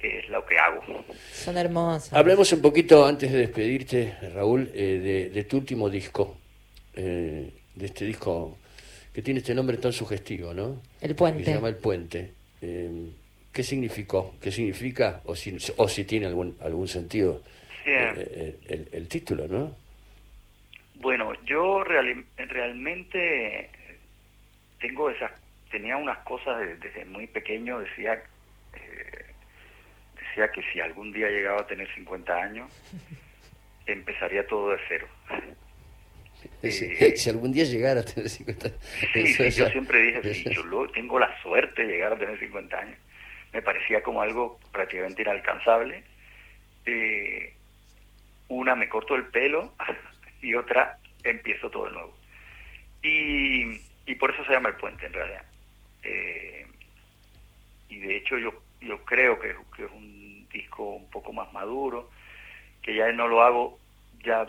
es 0.00 0.28
lo 0.28 0.44
que 0.46 0.56
hago. 0.58 0.82
Son 1.32 1.56
hermosas. 1.56 2.12
Hablemos 2.12 2.52
un 2.52 2.62
poquito, 2.62 3.06
antes 3.06 3.32
de 3.32 3.38
despedirte, 3.38 4.14
Raúl, 4.34 4.70
eh, 4.74 5.30
de, 5.32 5.44
tu 5.44 5.58
último 5.58 5.90
disco, 5.90 6.36
eh, 6.94 7.50
de 7.74 7.86
este 7.86 8.04
disco 8.04 8.58
que 9.12 9.22
tiene 9.22 9.40
este 9.40 9.54
nombre 9.54 9.76
tan 9.78 9.92
sugestivo, 9.92 10.54
¿no? 10.54 10.80
El 11.00 11.14
Puente. 11.16 11.44
se 11.44 11.54
llama 11.54 11.68
El 11.68 11.76
Puente. 11.76 12.32
Eh, 12.62 13.10
¿Qué 13.52 13.62
significó? 13.62 14.36
¿Qué 14.40 14.52
significa? 14.52 15.22
O 15.24 15.34
si, 15.34 15.56
o 15.76 15.88
si 15.88 16.04
tiene 16.04 16.26
algún, 16.26 16.56
algún 16.60 16.86
sentido 16.86 17.42
eh, 17.84 18.56
el, 18.68 18.88
el, 18.92 19.08
título, 19.08 19.48
¿no? 19.48 19.74
Bueno, 20.96 21.32
yo 21.44 21.82
realmente 21.82 23.70
tengo 24.80 25.10
esas, 25.10 25.32
tenía 25.70 25.96
unas 25.96 26.18
cosas 26.18 26.60
desde, 26.80 27.04
muy 27.06 27.26
pequeño, 27.26 27.80
decía, 27.80 28.22
decía 30.28 30.50
que 30.50 30.62
si 30.72 30.80
algún 30.80 31.12
día 31.12 31.28
llegaba 31.28 31.62
a 31.62 31.66
tener 31.66 31.92
50 31.94 32.34
años, 32.34 32.70
empezaría 33.86 34.46
todo 34.46 34.70
de 34.70 34.78
cero. 34.88 35.08
Eh, 36.62 37.16
si, 37.16 37.30
algún 37.30 37.52
día 37.52 37.64
llegara 37.64 38.00
a 38.00 38.04
tener 38.04 38.28
50 38.28 38.66
años. 38.66 38.80
Sí, 39.12 39.50
yo 39.50 39.68
siempre 39.70 40.00
dije, 40.02 40.34
si 40.34 40.54
yo 40.54 40.88
tengo 40.92 41.18
la 41.18 41.40
suerte 41.42 41.84
de 41.84 41.92
llegar 41.92 42.12
a 42.12 42.18
tener 42.18 42.38
50 42.38 42.78
años. 42.78 42.98
Me 43.52 43.62
parecía 43.62 44.02
como 44.02 44.20
algo 44.22 44.60
prácticamente 44.72 45.22
inalcanzable. 45.22 46.04
Eh, 46.86 47.54
una 48.48 48.74
me 48.74 48.88
corto 48.88 49.14
el 49.14 49.26
pelo 49.26 49.74
y 50.42 50.54
otra 50.54 50.98
empiezo 51.24 51.70
todo 51.70 51.86
de 51.86 51.92
nuevo. 51.92 52.16
Y, 53.02 53.80
y 54.06 54.14
por 54.16 54.30
eso 54.30 54.44
se 54.44 54.52
llama 54.52 54.70
El 54.70 54.76
Puente 54.76 55.06
en 55.06 55.12
realidad. 55.12 55.44
Eh, 56.02 56.66
y 57.88 57.98
de 57.98 58.16
hecho 58.16 58.38
yo, 58.38 58.52
yo 58.80 59.04
creo 59.04 59.38
que, 59.38 59.54
que, 59.76 59.84
es 59.84 59.90
un 59.90 60.46
disco 60.52 60.84
un 60.84 61.10
poco 61.10 61.32
más 61.32 61.52
maduro, 61.52 62.10
que 62.82 62.94
ya 62.94 63.10
no 63.12 63.26
lo 63.28 63.42
hago, 63.42 63.78
ya 64.24 64.46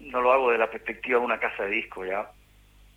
no 0.00 0.20
lo 0.20 0.32
hago 0.32 0.50
de 0.50 0.58
la 0.58 0.70
perspectiva 0.70 1.18
de 1.18 1.24
una 1.24 1.38
casa 1.40 1.64
de 1.64 1.70
disco, 1.70 2.04
ya 2.04 2.30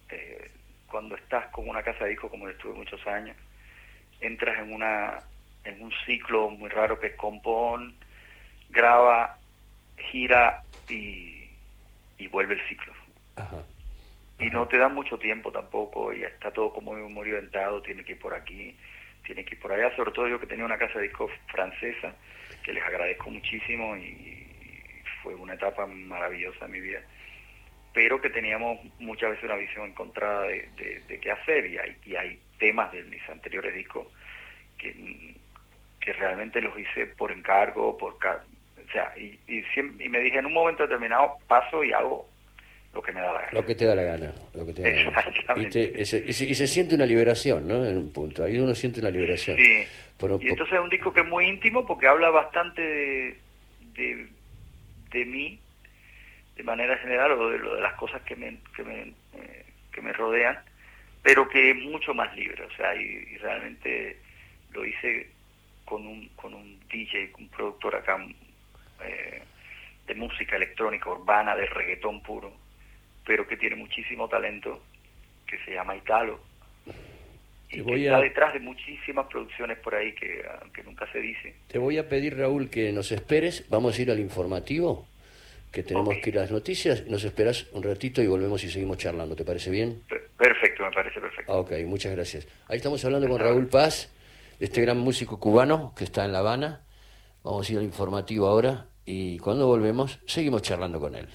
eh, 0.10 0.52
cuando 0.90 1.16
estás 1.16 1.48
con 1.48 1.68
una 1.68 1.84
casa 1.84 2.04
de 2.04 2.12
disco 2.12 2.30
como 2.30 2.48
estuve 2.48 2.74
muchos 2.74 3.06
años, 3.08 3.36
entras 4.20 4.60
en 4.60 4.74
una 4.74 5.22
en 5.64 5.82
un 5.82 5.92
ciclo 6.06 6.50
muy 6.50 6.70
raro 6.70 7.00
que 7.00 7.08
es 7.08 7.16
compón, 7.16 7.94
graba, 8.70 9.38
gira 9.98 10.64
y, 10.88 11.50
y 12.18 12.28
vuelve 12.28 12.56
el 12.56 12.68
ciclo. 12.68 12.94
Y 14.40 14.50
no 14.50 14.68
te 14.68 14.78
da 14.78 14.88
mucho 14.88 15.18
tiempo 15.18 15.52
tampoco, 15.52 16.14
y 16.14 16.24
está 16.24 16.52
todo 16.52 16.72
como 16.72 16.94
muy 16.94 17.32
orientado, 17.34 17.82
tiene 17.82 18.04
que 18.06 18.14
ir 18.14 18.20
por 18.20 18.34
aquí, 18.34 18.78
tiene 19.28 19.44
que 19.44 19.56
ir 19.56 19.62
por 19.62 19.74
allá, 19.74 19.94
sobre 19.96 20.12
todo 20.12 20.28
yo 20.28 20.40
que 20.40 20.48
tenía 20.48 20.66
una 20.66 20.78
casa 20.78 20.98
de 20.98 21.10
discos 21.10 21.30
francesa, 21.48 22.16
que 22.64 22.72
les 22.72 22.84
agradezco 22.84 23.30
muchísimo 23.30 23.96
y, 23.98 24.34
fue 25.22 25.36
una 25.36 25.56
etapa 25.56 25.86
maravillosa 25.86 26.66
en 26.66 26.72
mi 26.72 26.80
vida, 26.80 27.02
pero 27.94 28.22
que 28.22 28.30
teníamos 28.30 28.80
muchas 29.00 29.32
veces 29.32 29.44
una 29.44 29.56
visión 29.56 29.90
encontrada 29.90 30.44
de, 30.44 30.70
de, 31.08 31.20
qué 31.20 31.32
hacer, 31.32 31.66
y 31.66 31.78
hay, 31.78 31.98
y 32.06 32.16
hay 32.16 32.40
temas 32.60 32.92
de 32.94 33.04
mis 33.04 33.28
anteriores 33.28 33.76
discos 33.76 34.08
que, 34.78 35.36
realmente 36.14 36.62
los 36.62 36.78
hice 36.80 37.08
por 37.08 37.34
encargo, 37.34 37.98
por 37.98 38.14
o 38.14 38.92
sea, 38.94 39.14
y, 39.18 39.38
me 40.10 40.20
dije 40.20 40.38
en 40.38 40.46
un 40.46 40.54
momento 40.54 40.84
determinado 40.84 41.38
paso 41.48 41.84
y 41.84 41.92
hago 41.92 42.30
lo 42.98 43.04
que 43.04 43.12
me 43.12 43.22
da 43.22 43.32
la 43.32 43.42
gana. 43.42 43.52
Lo 43.54 43.66
que 43.66 43.76
te 43.76 43.86
da 43.86 43.96
la 43.96 44.02
gana. 44.02 44.34
Lo 44.56 44.66
que 44.66 44.74
te 44.74 44.82
da 44.82 44.90
Y, 45.56 46.56
se, 46.56 46.68
siente 46.68 46.96
una 46.96 47.06
liberación, 47.06 47.68
¿no? 47.68 47.86
En 47.86 47.96
un 47.96 48.12
punto. 48.12 48.44
Ahí 48.44 48.58
uno 48.58 48.74
siente 48.74 49.02
una 49.02 49.12
liberación. 49.12 49.56
Sí. 49.56 49.86
y 50.42 50.50
entonces 50.50 50.74
es 50.74 50.80
un 50.80 50.90
disco 50.90 51.14
que 51.14 51.22
es 51.22 51.28
muy 51.28 51.46
íntimo 51.46 51.86
porque 51.86 52.08
habla 52.08 52.32
bastante 52.32 52.82
de, 53.94 54.28
de, 55.12 55.26
mí, 55.26 55.60
de 56.56 56.64
manera 56.64 56.98
general, 56.98 57.34
o 57.34 57.52
de, 57.52 57.60
lo 57.60 57.76
de 57.76 57.82
las 57.82 57.94
cosas 57.94 58.20
que 58.24 58.36
me, 58.36 58.58
que 58.76 58.84
me, 58.84 59.02
eh, 59.36 59.66
que 59.92 60.02
me 60.02 60.12
rodean, 60.12 60.58
pero 61.22 61.48
que 61.48 61.70
es 61.70 61.76
mucho 61.76 62.16
más 62.16 62.36
libre. 62.36 62.64
O 62.64 62.72
sea, 62.72 62.96
y, 62.96 63.38
realmente 63.38 64.18
lo 64.74 64.84
hice 64.84 65.30
con 65.86 66.08
un, 66.08 66.30
con 66.30 66.56
un 66.56 66.80
DJ, 66.90 67.32
un 67.38 67.48
productor 67.50 67.96
acá 67.96 68.18
eh, 69.06 69.44
de 70.08 70.16
música 70.16 70.56
electrónica 70.56 71.12
urbana, 71.12 71.56
de 71.56 71.68
reggaetón 71.68 72.24
puro, 72.24 72.52
pero 73.28 73.46
que 73.46 73.58
tiene 73.58 73.76
muchísimo 73.76 74.30
talento, 74.30 74.82
que 75.46 75.60
se 75.66 75.74
llama 75.74 75.98
Italo. 75.98 76.40
Y 77.70 77.84
que 77.84 78.06
está 78.06 78.22
detrás 78.22 78.54
de 78.54 78.62
muchísimas 78.62 79.28
producciones 79.28 79.78
por 79.80 79.94
ahí 79.94 80.16
que 80.16 80.42
aunque 80.62 80.82
nunca 80.84 81.06
se 81.12 81.20
dice. 81.20 81.54
Te 81.68 81.78
voy 81.78 81.98
a 81.98 82.08
pedir, 82.08 82.38
Raúl, 82.38 82.70
que 82.70 82.94
nos 82.94 83.12
esperes. 83.12 83.70
Vamos 83.70 84.00
a 84.00 84.02
ir 84.02 84.10
al 84.10 84.20
informativo, 84.20 85.06
que 85.74 85.84
tenemos 85.84 86.16
que 86.24 86.30
ir 86.30 86.38
a 86.38 86.44
las 86.44 86.52
noticias. 86.52 87.06
Nos 87.08 87.26
esperas 87.26 87.68
un 87.74 87.84
ratito 87.84 88.22
y 88.22 88.28
volvemos 88.28 88.64
y 88.64 88.70
seguimos 88.70 88.98
charlando. 88.98 89.36
¿Te 89.36 89.44
parece 89.44 89.70
bien? 89.70 90.02
Perfecto, 90.38 90.84
me 90.84 90.92
parece 90.92 91.20
perfecto. 91.20 91.52
Ok, 91.52 91.72
muchas 91.86 92.16
gracias. 92.16 92.48
Ahí 92.70 92.78
estamos 92.78 93.04
hablando 93.04 93.28
con 93.28 93.40
Raúl 93.40 93.68
Paz, 93.68 94.10
este 94.62 94.82
gran 94.82 95.00
músico 95.00 95.38
cubano 95.38 95.94
que 95.98 96.06
está 96.06 96.24
en 96.24 96.32
La 96.32 96.40
Habana. 96.40 96.86
Vamos 97.44 97.68
a 97.68 97.74
ir 97.74 97.80
al 97.80 97.84
informativo 97.84 98.48
ahora 98.48 98.86
y 99.04 99.38
cuando 99.40 99.68
volvemos 99.68 100.22
seguimos 100.26 100.62
charlando 100.62 101.02
con 101.02 101.16
él. 101.16 101.28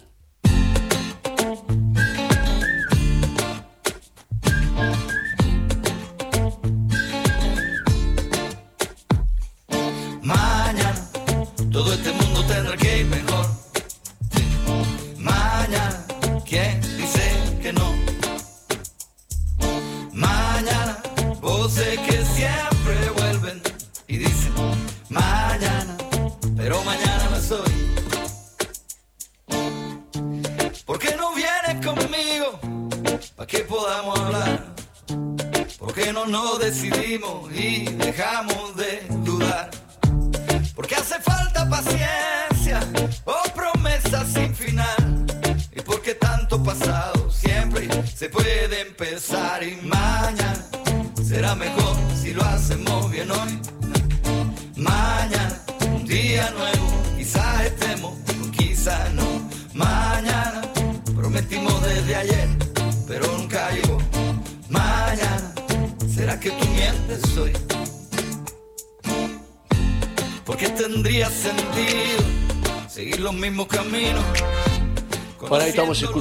que 22.06 22.24
siempre 22.24 23.10
vuelven 23.16 23.62
y 24.08 24.18
dicen 24.18 24.41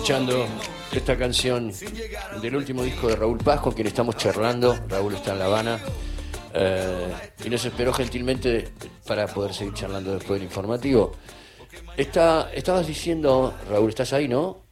escuchando 0.01 0.47
esta 0.91 1.15
canción 1.15 1.71
del 2.41 2.55
último 2.55 2.81
disco 2.83 3.07
de 3.07 3.17
Raúl 3.17 3.37
Paz, 3.37 3.61
con 3.61 3.71
quien 3.71 3.85
estamos 3.85 4.17
charlando. 4.17 4.75
Raúl 4.89 5.13
está 5.13 5.33
en 5.33 5.37
La 5.37 5.45
Habana 5.45 5.79
eh, 6.55 7.13
y 7.45 7.49
nos 7.51 7.63
esperó 7.65 7.93
gentilmente 7.93 8.69
para 9.05 9.27
poder 9.27 9.53
seguir 9.53 9.75
charlando 9.75 10.13
después 10.13 10.39
del 10.39 10.47
informativo. 10.47 11.11
Está, 11.95 12.49
estabas 12.51 12.87
diciendo, 12.87 13.55
Raúl, 13.69 13.89
¿estás 13.89 14.11
ahí, 14.13 14.27
no? 14.27 14.63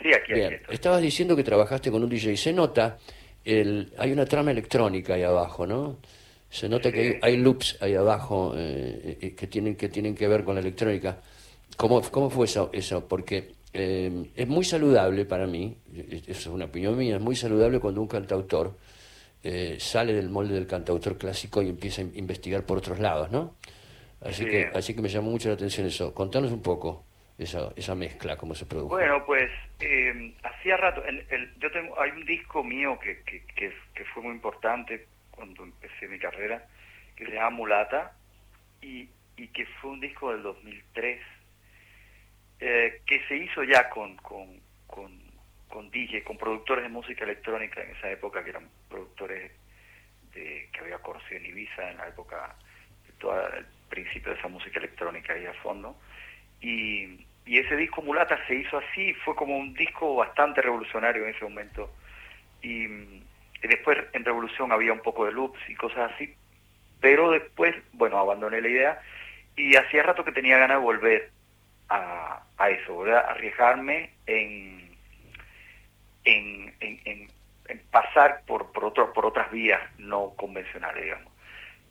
Sí, 0.00 0.08
aquí, 0.14 0.32
Bien. 0.32 0.62
Estabas 0.70 1.02
diciendo 1.02 1.36
que 1.36 1.44
trabajaste 1.44 1.90
con 1.90 2.02
un 2.02 2.08
DJ. 2.08 2.34
Se 2.38 2.54
nota, 2.54 2.96
el, 3.44 3.92
hay 3.98 4.12
una 4.12 4.24
trama 4.24 4.50
electrónica 4.50 5.12
ahí 5.12 5.24
abajo, 5.24 5.66
¿no? 5.66 5.98
Se 6.48 6.70
nota 6.70 6.90
que 6.90 7.18
hay, 7.20 7.36
loops 7.36 7.76
ahí 7.82 7.94
abajo 7.94 8.54
eh, 8.56 9.18
eh, 9.20 9.34
que, 9.34 9.46
tienen, 9.46 9.76
que 9.76 9.90
tienen 9.90 10.14
que 10.14 10.26
ver 10.26 10.42
con 10.42 10.54
la 10.54 10.62
electrónica. 10.62 11.20
¿Cómo, 11.76 12.00
cómo 12.00 12.30
fue 12.30 12.46
eso? 12.46 12.70
eso? 12.72 13.06
Porque 13.06 13.59
eh, 13.72 14.30
es 14.34 14.48
muy 14.48 14.64
saludable 14.64 15.24
para 15.24 15.46
mí, 15.46 15.76
es 16.26 16.46
una 16.46 16.64
opinión 16.64 16.96
mía, 16.98 17.16
es 17.16 17.22
muy 17.22 17.36
saludable 17.36 17.78
cuando 17.78 18.00
un 18.00 18.08
cantautor 18.08 18.76
eh, 19.42 19.76
sale 19.78 20.12
del 20.12 20.28
molde 20.28 20.54
del 20.54 20.66
cantautor 20.66 21.16
clásico 21.16 21.62
y 21.62 21.68
empieza 21.68 22.02
a 22.02 22.04
investigar 22.04 22.66
por 22.66 22.78
otros 22.78 22.98
lados, 22.98 23.30
¿no? 23.30 23.54
Así, 24.20 24.44
que, 24.44 24.70
así 24.74 24.94
que 24.94 25.00
me 25.00 25.08
llamó 25.08 25.30
mucho 25.30 25.48
la 25.48 25.54
atención 25.54 25.86
eso. 25.86 26.12
Contanos 26.12 26.52
un 26.52 26.60
poco 26.60 27.06
esa, 27.38 27.72
esa 27.74 27.94
mezcla, 27.94 28.36
cómo 28.36 28.54
se 28.54 28.66
produjo. 28.66 28.88
Bueno, 28.88 29.24
pues 29.24 29.50
eh, 29.78 30.34
hacía 30.42 30.76
rato, 30.76 31.02
el, 31.04 31.54
yo 31.58 31.70
tengo, 31.70 31.98
hay 31.98 32.10
un 32.10 32.26
disco 32.26 32.62
mío 32.62 32.98
que, 33.02 33.22
que, 33.22 33.42
que, 33.54 33.72
que, 33.94 34.04
fue 34.06 34.22
muy 34.22 34.32
importante 34.32 35.06
cuando 35.30 35.62
empecé 35.62 36.06
mi 36.08 36.18
carrera, 36.18 36.66
que 37.16 37.24
se 37.24 37.32
llama 37.32 37.50
Mulata, 37.50 38.12
y, 38.82 39.08
y 39.38 39.48
que 39.48 39.64
fue 39.80 39.92
un 39.92 40.00
disco 40.00 40.32
del 40.32 40.42
2003 40.42 41.18
eh, 42.60 43.00
que 43.06 43.26
se 43.26 43.36
hizo 43.36 43.62
ya 43.64 43.88
con, 43.88 44.16
con, 44.16 44.60
con, 44.86 45.18
con 45.68 45.90
DJ, 45.90 46.22
con 46.24 46.36
productores 46.36 46.84
de 46.84 46.90
música 46.90 47.24
electrónica 47.24 47.82
en 47.82 47.96
esa 47.96 48.10
época, 48.10 48.44
que 48.44 48.50
eran 48.50 48.68
productores 48.88 49.52
de, 50.34 50.68
que 50.72 50.80
había 50.80 50.98
conocido 50.98 51.38
en 51.38 51.46
Ibiza 51.46 51.90
en 51.90 51.96
la 51.96 52.08
época, 52.08 52.54
de 53.06 53.12
todo 53.14 53.46
el 53.56 53.66
principio 53.88 54.32
de 54.32 54.38
esa 54.38 54.48
música 54.48 54.78
electrónica 54.78 55.32
ahí 55.32 55.46
a 55.46 55.54
fondo. 55.54 55.96
Y, 56.60 57.26
y 57.46 57.58
ese 57.58 57.76
disco 57.76 58.02
Mulata 58.02 58.38
se 58.46 58.56
hizo 58.56 58.78
así, 58.78 59.14
fue 59.14 59.34
como 59.34 59.56
un 59.56 59.72
disco 59.74 60.16
bastante 60.16 60.60
revolucionario 60.60 61.24
en 61.24 61.34
ese 61.34 61.44
momento. 61.44 61.90
Y 62.62 62.86
después 63.62 63.98
en 64.12 64.24
Revolución 64.24 64.72
había 64.72 64.92
un 64.92 65.00
poco 65.00 65.24
de 65.24 65.32
loops 65.32 65.58
y 65.68 65.74
cosas 65.74 66.12
así, 66.12 66.34
pero 67.00 67.30
después, 67.30 67.74
bueno, 67.92 68.18
abandoné 68.18 68.60
la 68.60 68.68
idea 68.68 69.02
y 69.56 69.76
hacía 69.76 70.02
rato 70.02 70.24
que 70.24 70.32
tenía 70.32 70.58
ganas 70.58 70.78
de 70.78 70.84
volver 70.84 71.30
a, 71.90 72.70
eso, 72.70 72.98
¿verdad? 72.98 73.26
arriesgarme 73.30 74.10
en, 74.26 74.96
en, 76.24 76.74
en, 76.80 77.28
pasar 77.90 78.42
por, 78.46 78.70
por, 78.72 78.84
otro, 78.84 79.12
por 79.12 79.26
otras 79.26 79.50
vías 79.50 79.80
no 79.98 80.30
convencionales, 80.36 81.04
digamos. 81.04 81.32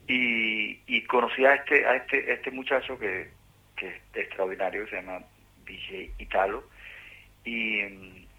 Y, 0.07 1.01
conocí 1.03 1.45
a 1.45 1.55
este, 1.55 1.85
a 1.85 1.95
este, 1.95 2.33
este 2.33 2.51
muchacho 2.51 2.97
que, 2.97 3.29
que 3.75 3.87
es 3.87 3.95
extraordinario, 4.13 4.87
se 4.87 4.97
llama 4.97 5.21
DJ 5.65 6.11
Italo, 6.17 6.63
y 7.43 7.81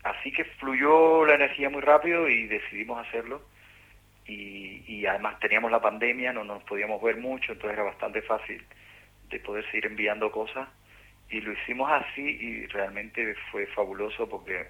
así 0.03 0.33
que 0.33 0.45
fluyó 0.45 1.25
la 1.27 1.35
energía 1.35 1.69
muy 1.69 1.83
rápido 1.83 2.29
y 2.29 2.47
decidimos 2.47 3.07
hacerlo. 3.07 3.43
Y 4.27 5.07
además 5.07 5.41
teníamos 5.41 5.73
la 5.73 5.81
pandemia, 5.81 6.33
no 6.33 6.45
nos 6.45 6.63
podíamos 6.63 7.03
ver 7.03 7.17
mucho, 7.17 7.51
entonces 7.51 7.77
era 7.77 7.83
bastante 7.83 8.23
fácil 8.23 8.65
de 9.29 9.41
poder 9.41 9.65
seguir 9.67 9.87
enviando 9.87 10.31
cosas 10.31 10.69
y 11.31 11.41
lo 11.41 11.53
hicimos 11.53 11.91
así 11.91 12.23
y 12.23 12.67
realmente 12.67 13.35
fue 13.51 13.67
fabuloso 13.67 14.29
porque 14.29 14.67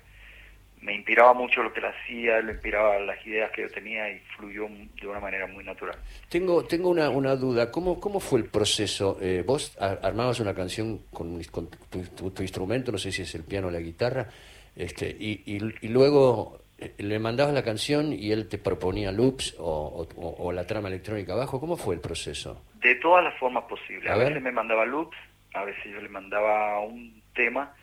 me 0.82 0.94
inspiraba 0.94 1.34
mucho 1.34 1.62
lo 1.62 1.72
que 1.72 1.80
él 1.80 1.86
hacía, 1.86 2.40
le 2.40 2.52
inspiraba 2.52 2.98
las 3.00 3.24
ideas 3.26 3.50
que 3.50 3.62
yo 3.62 3.70
tenía 3.70 4.10
y 4.10 4.18
fluyó 4.36 4.66
de 5.00 5.06
una 5.06 5.20
manera 5.20 5.46
muy 5.46 5.62
natural. 5.62 5.96
Tengo 6.28 6.64
tengo 6.64 6.88
una, 6.88 7.10
una 7.10 7.36
duda, 7.36 7.70
¿cómo, 7.70 8.00
cómo 8.00 8.18
fue 8.18 8.40
el 8.40 8.46
proceso? 8.46 9.18
Eh, 9.20 9.44
vos 9.46 9.76
armabas 9.78 10.40
una 10.40 10.54
canción 10.54 11.02
con, 11.12 11.42
con 11.44 11.68
tu, 11.68 12.42
instrumento, 12.42 12.92
no 12.92 12.98
sé 12.98 13.12
si 13.12 13.22
es 13.22 13.34
el 13.34 13.44
piano 13.44 13.68
o 13.68 13.70
la 13.70 13.80
guitarra, 13.80 14.28
este, 14.74 15.14
y, 15.18 15.42
y, 15.44 15.88
luego 15.88 16.60
eh, 16.78 16.94
le 16.98 17.18
mandabas 17.18 17.52
la 17.52 17.62
canción 17.62 18.12
y 18.12 18.32
él 18.32 18.48
te 18.48 18.56
proponía 18.56 19.12
loops 19.12 19.56
o, 19.58 20.06
o, 20.16 20.52
la 20.52 20.66
trama 20.66 20.88
electrónica 20.88 21.34
abajo, 21.34 21.60
¿cómo 21.60 21.76
fue 21.76 21.96
el 21.96 22.00
proceso? 22.00 22.64
De 22.76 22.94
todas 22.94 23.22
las 23.22 23.38
formas 23.38 23.64
posibles, 23.64 24.10
a, 24.10 24.16
veces 24.16 24.40
me 24.40 24.52
mandaba 24.52 24.86
loops, 24.86 25.16
a 25.54 25.64
veces 25.64 25.84
yo 25.84 26.00
le 26.00 26.08
mandaba 26.08 26.80
un 26.80 27.22
tema. 27.34 27.74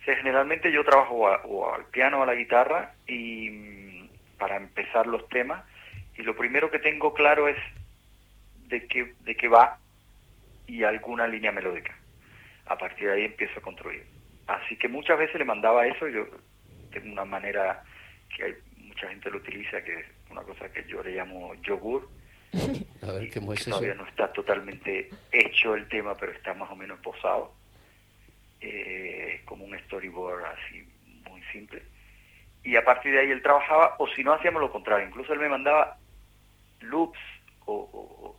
Generalmente 0.00 0.72
yo 0.72 0.84
trabajo 0.84 1.16
o, 1.16 1.74
al 1.74 1.84
piano 1.86 2.20
o 2.20 2.22
a 2.22 2.26
la 2.26 2.34
guitarra 2.34 2.94
y 3.06 3.50
mm, 3.50 4.08
para 4.38 4.56
empezar 4.56 5.06
los 5.06 5.28
temas 5.28 5.64
y 6.16 6.22
lo 6.22 6.34
primero 6.34 6.70
que 6.70 6.78
tengo 6.78 7.12
claro 7.12 7.46
es 7.46 7.56
de 8.68 8.86
qué, 8.86 9.14
de 9.20 9.36
qué 9.36 9.48
va 9.48 9.78
y 10.66 10.82
alguna 10.84 11.26
línea 11.26 11.52
melódica. 11.52 11.96
A 12.66 12.76
partir 12.78 13.08
de 13.08 13.14
ahí 13.14 13.24
empiezo 13.24 13.58
a 13.58 13.62
construir. 13.62 14.06
Así 14.46 14.76
que 14.76 14.88
muchas 14.88 15.18
veces 15.18 15.36
le 15.36 15.44
mandaba 15.44 15.86
eso, 15.86 16.08
yo 16.08 16.26
tengo 16.90 17.12
una 17.12 17.24
manera 17.24 17.82
que 18.34 18.44
hay, 18.44 18.54
mucha 18.78 19.08
gente 19.08 19.30
lo 19.30 19.38
utiliza, 19.38 19.82
que 19.82 20.00
es 20.00 20.06
una 20.30 20.42
cosa 20.42 20.70
que 20.72 20.84
yo 20.84 21.02
le 21.02 21.12
llamo 21.12 21.54
yogur, 21.56 22.08
A 23.02 23.12
ver, 23.12 23.30
¿qué 23.30 23.40
Todavía 23.40 23.94
no 23.94 24.06
está 24.06 24.32
totalmente 24.32 25.10
hecho 25.32 25.74
el 25.74 25.88
tema, 25.88 26.16
pero 26.16 26.32
está 26.32 26.54
más 26.54 26.70
o 26.70 26.76
menos 26.76 26.98
posado. 27.00 27.52
Eh, 28.60 29.42
como 29.44 29.64
un 29.64 29.78
storyboard 29.80 30.44
así, 30.44 30.84
muy 31.28 31.42
simple. 31.52 31.82
Y 32.64 32.76
a 32.76 32.84
partir 32.84 33.12
de 33.12 33.20
ahí 33.20 33.30
él 33.30 33.42
trabajaba, 33.42 33.94
o 33.98 34.08
si 34.08 34.24
no 34.24 34.32
hacíamos 34.32 34.60
lo 34.60 34.72
contrario, 34.72 35.06
incluso 35.06 35.32
él 35.32 35.38
me 35.38 35.48
mandaba 35.48 35.96
loops 36.80 37.18
o, 37.66 38.36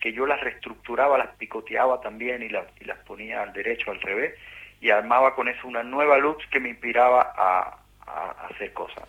que 0.00 0.12
yo 0.12 0.26
las 0.26 0.40
reestructuraba, 0.40 1.16
las 1.16 1.36
picoteaba 1.36 2.00
también 2.00 2.42
y, 2.42 2.46
y 2.46 2.84
las 2.84 2.98
ponía 3.06 3.42
al 3.42 3.52
derecho, 3.52 3.92
al 3.92 4.00
revés, 4.00 4.34
y 4.80 4.90
armaba 4.90 5.34
con 5.36 5.48
eso 5.48 5.68
una 5.68 5.84
nueva 5.84 6.18
loops 6.18 6.44
que 6.48 6.58
me 6.58 6.70
inspiraba 6.70 7.32
a, 7.36 7.78
a 8.04 8.30
hacer 8.48 8.72
cosas. 8.72 9.08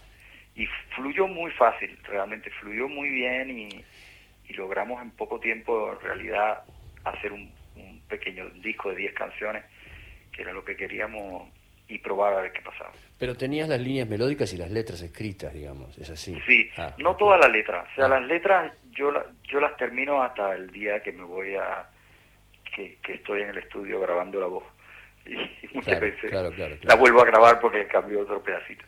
Y 0.56 0.68
fluyó 0.96 1.28
muy 1.28 1.50
fácil, 1.52 1.98
realmente 2.04 2.52
fluyó 2.52 2.88
muy 2.88 3.10
bien 3.10 3.50
y, 3.50 3.84
y 4.54 4.58
logramos 4.58 5.02
en 5.02 5.12
poco 5.12 5.40
tiempo 5.40 5.94
en 5.94 6.00
realidad 6.00 6.64
hacer 7.04 7.32
un, 7.32 7.52
pequeño 8.08 8.48
disco 8.62 8.90
de 8.92 8.98
10 8.98 9.14
canciones, 9.16 9.64
que 10.32 10.44
era 10.44 10.54
lo 10.54 10.64
que 10.64 10.76
queríamos 10.76 11.50
y 11.88 11.98
probar 11.98 12.34
a 12.36 12.42
ver 12.42 12.52
qué 12.52 12.62
pasaba. 12.62 12.92
Pero 13.18 13.36
tenías 13.36 13.68
las 13.68 13.82
líneas 13.82 14.08
melódicas 14.08 14.54
y 14.54 14.58
las 14.58 14.70
letras 14.70 15.02
escritas, 15.02 15.52
digamos, 15.52 15.98
es 15.98 16.12
así. 16.12 16.40
Sí, 16.46 16.70
ah, 16.78 16.94
no 17.00 17.16
todas 17.16 17.40
las 17.40 17.50
letras, 17.52 17.88
o 17.92 17.96
sea, 17.96 18.06
ah. 18.06 18.10
las 18.10 18.24
letras 18.24 18.72
yo, 18.92 19.12
yo 19.44 19.60
las 19.60 19.76
termino 19.78 20.22
hasta 20.22 20.54
el 20.54 20.70
día 20.70 21.02
que 21.02 21.12
me 21.12 21.24
voy 21.24 21.56
a, 21.56 21.90
que, 22.76 22.98
que 23.02 23.14
estoy 23.14 23.42
en 23.42 23.50
el 23.50 23.58
estudio 23.58 24.00
grabando 24.00 24.40
la 24.40 24.48
voz. 24.48 24.66
y, 25.26 25.36
muchas 25.74 25.98
Claro, 25.98 26.02
veces 26.02 26.30
claro, 26.30 26.52
claro, 26.52 26.76
la 26.84 26.96
vuelvo 26.96 27.22
a 27.22 27.26
grabar 27.26 27.60
porque 27.60 27.88
cambió 27.88 28.22
otro 28.22 28.44
pedacito. 28.44 28.86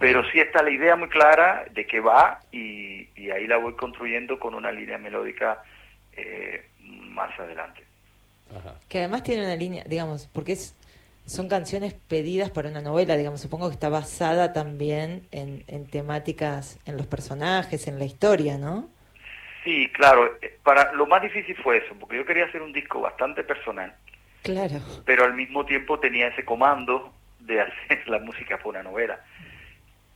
Pero 0.00 0.24
sí 0.30 0.40
está 0.40 0.62
la 0.62 0.70
idea 0.70 0.96
muy 0.96 1.08
clara 1.08 1.66
de 1.72 1.86
que 1.86 2.00
va 2.00 2.40
y, 2.50 3.08
y 3.14 3.30
ahí 3.30 3.46
la 3.46 3.58
voy 3.58 3.74
construyendo 3.76 4.38
con 4.40 4.54
una 4.54 4.72
línea 4.72 4.98
melódica 4.98 5.62
eh, 6.14 6.66
más 6.80 7.38
adelante. 7.38 7.84
Ajá. 8.56 8.74
Que 8.88 8.98
además 8.98 9.22
tiene 9.22 9.44
una 9.44 9.56
línea, 9.56 9.84
digamos, 9.86 10.28
porque 10.32 10.52
es, 10.52 10.74
son 11.26 11.48
canciones 11.48 11.94
pedidas 11.94 12.50
para 12.50 12.68
una 12.70 12.80
novela, 12.82 13.16
digamos, 13.16 13.40
supongo 13.40 13.68
que 13.68 13.74
está 13.74 13.88
basada 13.90 14.52
también 14.52 15.28
en, 15.32 15.64
en 15.68 15.86
temáticas, 15.86 16.80
en 16.86 16.96
los 16.96 17.06
personajes, 17.06 17.86
en 17.86 17.98
la 17.98 18.06
historia, 18.06 18.58
¿no? 18.58 18.88
Sí, 19.64 19.88
claro. 19.92 20.38
eh, 20.42 20.58
Para 20.62 20.92
lo 20.94 21.06
más 21.06 21.22
difícil 21.22 21.56
fue 21.62 21.78
eso, 21.78 21.94
porque 22.00 22.16
yo 22.16 22.24
quería 22.26 22.46
hacer 22.46 22.62
un 22.62 22.72
disco 22.72 23.00
bastante 23.00 23.44
personal, 23.44 23.94
Claro. 24.42 24.80
pero 25.04 25.24
al 25.24 25.34
mismo 25.34 25.66
tiempo 25.66 26.00
tenía 26.00 26.28
ese 26.28 26.44
comando 26.44 27.12
de 27.40 27.60
hacer 27.62 28.08
la 28.08 28.18
música 28.20 28.56
para 28.56 28.68
una 28.70 28.82
novela. 28.82 29.20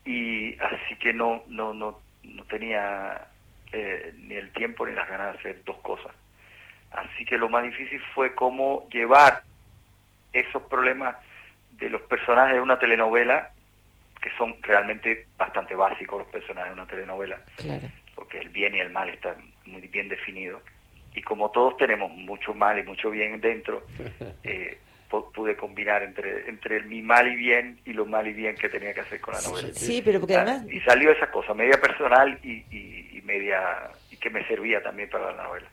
Y 0.05 0.57
así 0.61 0.97
que 0.97 1.13
no 1.13 1.43
no 1.49 1.73
no, 1.75 2.01
no 2.23 2.45
tenía 2.45 3.27
eh, 3.73 4.13
ni 4.19 4.35
el 4.35 4.53
tiempo 4.53 4.87
ni 4.87 4.93
las 4.95 5.09
ganas 5.09 5.33
de 5.35 5.39
hacer 5.39 5.65
dos 5.65 5.79
cosas. 5.79 6.13
Así 6.93 7.25
que 7.25 7.39
lo 7.39 7.49
más 7.49 7.65
difícil 7.65 8.01
fue 8.15 8.35
cómo 8.35 8.89
llevar 8.91 9.43
esos 10.33 10.63
problemas 10.65 11.17
de 11.73 11.91
los 11.91 12.03
personajes 12.03 12.55
de 12.55 12.61
una 12.61 12.79
telenovela, 12.79 13.51
que 14.23 14.31
son 14.39 14.55
realmente 14.63 15.27
bastante 15.37 15.75
básicos 15.75 16.21
los 16.21 16.29
personajes 16.29 16.71
de 16.75 16.81
una 16.81 16.87
telenovela, 16.89 17.41
Claro. 17.57 17.89
porque 18.15 18.39
el 18.39 18.49
bien 18.51 18.75
y 18.77 18.79
el 18.81 18.91
mal 18.91 19.09
está 19.09 19.35
muy 19.67 19.81
bien 19.89 20.09
definido. 20.09 20.61
Y 21.15 21.23
como 21.23 21.51
todos 21.51 21.77
tenemos 21.77 22.11
mucho 22.13 22.55
mal 22.55 22.79
y 22.79 22.83
mucho 22.85 23.11
bien 23.11 23.41
dentro, 23.41 23.85
eh, 24.45 24.79
pude 25.35 25.57
combinar 25.57 26.03
entre, 26.03 26.49
entre 26.49 26.77
el 26.79 26.87
mi 26.87 27.03
mal 27.03 27.27
y 27.33 27.37
bien 27.37 27.81
y 27.85 27.93
lo 27.93 28.07
mal 28.07 28.27
y 28.27 28.33
bien 28.33 28.55
que 28.57 28.69
tenía 28.69 28.93
que 28.95 29.01
hacer 29.01 29.21
con 29.21 29.35
la 29.35 29.41
novela. 29.43 29.69
Sí, 29.73 30.03
pero 30.05 30.21
porque 30.21 30.37
Ah, 30.37 30.43
además, 30.43 30.73
Y 30.73 30.81
salió 30.81 31.11
esa 31.11 31.31
cosa, 31.31 31.55
media 31.55 31.81
personal 31.81 32.39
y, 32.43 32.65
y, 32.71 33.11
y 33.19 33.23
media 33.25 33.59
y 34.11 34.17
que 34.17 34.31
me 34.31 34.47
servía 34.47 34.83
también 34.83 35.09
para 35.11 35.33
la 35.35 35.43
novela. 35.45 35.67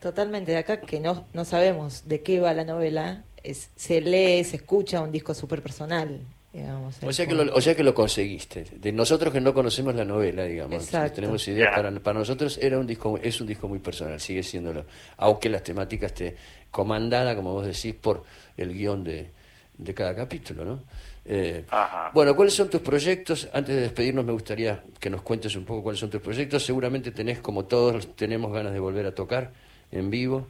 totalmente 0.00 0.52
de 0.52 0.58
acá 0.58 0.80
que 0.80 1.00
no, 1.00 1.26
no 1.32 1.44
sabemos 1.44 2.06
de 2.08 2.22
qué 2.22 2.40
va 2.40 2.52
la 2.54 2.64
novela, 2.64 3.24
es, 3.42 3.70
se 3.76 4.00
lee, 4.00 4.44
se 4.44 4.56
escucha 4.56 5.00
un 5.00 5.10
disco 5.12 5.34
súper 5.34 5.60
personal, 5.62 6.20
digamos. 6.52 7.02
O 7.02 7.12
sea, 7.12 7.26
que 7.26 7.34
lo, 7.34 7.54
o 7.54 7.60
sea 7.60 7.74
que 7.74 7.82
lo 7.82 7.92
conseguiste. 7.94 8.64
De 8.72 8.92
nosotros 8.92 9.32
que 9.32 9.40
no 9.40 9.52
conocemos 9.52 9.94
la 9.94 10.04
novela, 10.04 10.44
digamos, 10.44 10.92
no 10.92 11.10
tenemos 11.12 11.46
idea. 11.48 11.70
Para, 11.74 11.90
para 12.00 12.18
nosotros 12.20 12.58
era 12.62 12.78
un 12.78 12.86
disco, 12.86 13.18
es 13.22 13.40
un 13.40 13.46
disco 13.46 13.68
muy 13.68 13.80
personal, 13.80 14.18
sigue 14.20 14.42
siéndolo. 14.42 14.84
Aunque 15.18 15.48
las 15.50 15.62
temáticas 15.62 16.12
esté 16.12 16.36
comandada, 16.78 17.36
como 17.36 17.52
vos 17.52 17.64
decís, 17.64 17.94
por 17.94 18.24
el 18.56 18.74
guion 18.74 19.04
de, 19.04 19.30
de 19.78 19.94
cada 19.94 20.12
capítulo, 20.16 20.64
¿no? 20.64 20.82
Eh, 21.24 21.64
Ajá. 21.70 22.10
bueno, 22.12 22.34
¿cuáles 22.34 22.52
son 22.52 22.68
tus 22.68 22.80
proyectos? 22.82 23.48
Antes 23.54 23.76
de 23.76 23.80
despedirnos 23.82 24.24
me 24.24 24.32
gustaría 24.32 24.82
que 25.00 25.08
nos 25.08 25.22
cuentes 25.22 25.54
un 25.54 25.64
poco 25.64 25.84
cuáles 25.84 26.00
son 26.00 26.10
tus 26.10 26.20
proyectos. 26.20 26.66
Seguramente 26.66 27.12
tenés, 27.12 27.38
como 27.38 27.64
todos, 27.64 28.14
tenemos 28.16 28.52
ganas 28.52 28.72
de 28.72 28.80
volver 28.80 29.06
a 29.06 29.14
tocar 29.14 29.52
en 29.92 30.10
vivo 30.10 30.48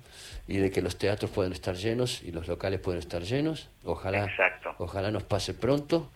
y 0.49 0.57
de 0.57 0.71
que 0.71 0.81
los 0.81 0.97
teatros 0.97 1.31
puedan 1.31 1.53
estar 1.53 1.75
llenos 1.77 2.23
y 2.23 2.33
los 2.33 2.49
locales 2.49 2.81
pueden 2.81 3.01
estar 3.01 3.21
llenos. 3.23 3.69
Ojalá, 3.85 4.25
Exacto. 4.25 4.75
ojalá 4.79 5.11
nos 5.11 5.25
pase 5.25 5.53
pronto 5.53 6.11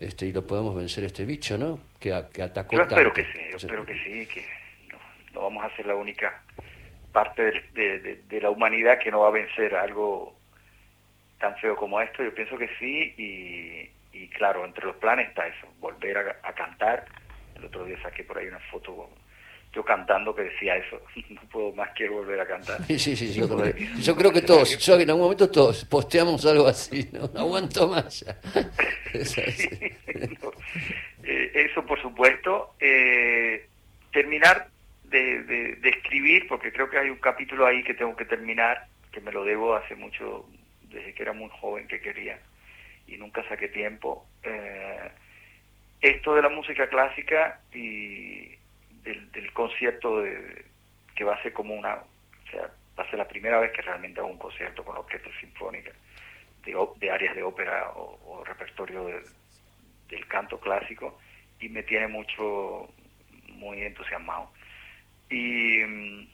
este 0.00 0.26
y 0.26 0.32
lo 0.32 0.44
podemos 0.44 0.74
vencer 0.74 1.04
este 1.04 1.24
bicho, 1.24 1.56
¿no? 1.56 1.78
Que, 2.00 2.10
que 2.32 2.42
atacó 2.42 2.74
Yo 2.76 2.82
espero 2.82 3.12
tanto. 3.12 3.14
que 3.14 3.22
sí, 3.32 3.38
yo 3.52 3.56
espero 3.56 3.86
que 3.86 3.94
sí, 3.94 4.26
que 4.26 4.44
no, 4.92 4.98
no 5.32 5.40
vamos 5.42 5.64
a 5.64 5.74
ser 5.76 5.86
la 5.86 5.94
única 5.94 6.42
parte 7.14 7.62
de, 7.72 7.98
de- 8.00 8.22
de 8.28 8.40
la 8.40 8.50
humanidad 8.50 8.98
que 8.98 9.10
no 9.10 9.20
va 9.20 9.28
a 9.28 9.30
vencer 9.30 9.74
algo 9.76 10.36
tan 11.40 11.56
feo 11.58 11.76
como 11.76 12.00
esto. 12.00 12.22
Yo 12.24 12.34
pienso 12.34 12.58
que 12.58 12.68
sí 12.78 13.14
y, 13.16 14.18
y 14.18 14.28
claro, 14.30 14.64
entre 14.64 14.84
los 14.84 14.96
planes 14.96 15.28
está 15.28 15.46
eso, 15.46 15.66
volver 15.80 16.18
a, 16.18 16.36
a 16.42 16.52
cantar. 16.52 17.06
El 17.56 17.64
otro 17.66 17.84
día 17.84 17.96
saqué 18.02 18.24
por 18.24 18.36
ahí 18.38 18.48
una 18.48 18.58
foto 18.70 19.08
yo 19.72 19.84
cantando 19.84 20.32
que 20.36 20.42
decía 20.42 20.76
eso, 20.76 21.00
no 21.30 21.40
puedo 21.50 21.72
más, 21.72 21.90
quiero 21.96 22.14
volver 22.14 22.40
a 22.40 22.46
cantar. 22.46 22.84
Sí, 22.86 22.98
sí, 22.98 23.16
sí, 23.16 23.32
yo, 23.32 23.48
creo 23.48 23.72
que- 23.74 23.86
yo 24.02 24.16
creo 24.16 24.32
que 24.32 24.42
todos, 24.50 24.78
yo 24.84 24.94
en 25.00 25.08
algún 25.10 25.22
momento 25.24 25.48
todos 25.50 25.84
posteamos 25.84 26.44
algo 26.46 26.66
así, 26.68 27.08
no, 27.12 27.28
No 27.32 27.40
aguanto 27.40 27.88
más 27.88 28.20
ya. 28.20 28.36
No. 30.42 30.50
Eh, 31.24 31.50
eso 31.54 31.84
por 31.86 32.00
supuesto. 32.02 32.74
Eh, 32.80 33.66
terminar 34.12 34.68
de, 35.18 35.88
escribir, 35.88 36.46
porque 36.48 36.72
creo 36.72 36.90
que 36.90 36.98
hay 36.98 37.10
un 37.10 37.18
capítulo 37.18 37.66
ahí 37.66 37.82
que 37.82 37.94
tengo 37.94 38.16
que 38.16 38.24
terminar, 38.24 38.86
que 39.12 39.20
me 39.20 39.32
lo 39.32 39.44
debo 39.44 39.74
hace 39.74 39.94
mucho, 39.94 40.48
desde 40.82 41.14
que 41.14 41.22
era 41.22 41.32
muy 41.32 41.50
joven 41.60 41.86
que 41.88 42.00
quería, 42.00 42.38
y 43.06 43.16
nunca 43.16 43.46
saqué 43.48 43.68
tiempo. 43.68 44.26
Eh, 44.42 45.10
esto 46.00 46.34
de 46.34 46.42
la 46.42 46.48
música 46.48 46.88
clásica 46.88 47.60
y 47.72 48.54
del, 49.02 49.52
concierto 49.52 50.20
de, 50.20 50.64
que 51.14 51.24
va 51.24 51.34
a 51.34 51.42
ser 51.42 51.52
como 51.52 51.74
una, 51.74 51.94
o 51.96 52.50
sea, 52.50 52.70
va 52.98 53.04
a 53.04 53.10
ser 53.10 53.18
la 53.18 53.28
primera 53.28 53.60
vez 53.60 53.72
que 53.72 53.82
realmente 53.82 54.20
hago 54.20 54.28
un 54.28 54.38
concierto 54.38 54.84
con 54.84 54.96
orquesta 54.96 55.30
sinfónica 55.40 55.92
de, 56.64 57.10
áreas 57.10 57.34
de 57.34 57.42
ópera 57.42 57.90
o, 57.94 58.42
repertorio 58.44 59.06
de- 59.06 59.22
del 60.08 60.26
canto 60.26 60.58
clásico 60.58 61.18
y 61.60 61.68
me 61.68 61.82
tiene 61.82 62.08
mucho 62.08 62.88
muy 63.48 63.82
entusiasmado 63.82 64.50
y, 65.34 66.28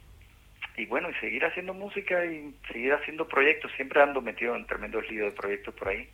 y 0.77 0.87
bueno 0.87 1.11
y 1.11 1.15
seguir 1.15 1.45
haciendo 1.45 1.75
música 1.75 2.25
y 2.25 2.55
seguir 2.71 2.93
haciendo 2.93 3.27
proyectos 3.29 3.71
siempre 3.77 4.03
ando 4.03 4.21
metido 4.21 4.55
en 4.57 4.67
tremendos 4.67 5.09
líos 5.11 5.27
de 5.33 5.41
proyectos 5.41 5.75
por 5.75 5.89
ahí 5.89 6.09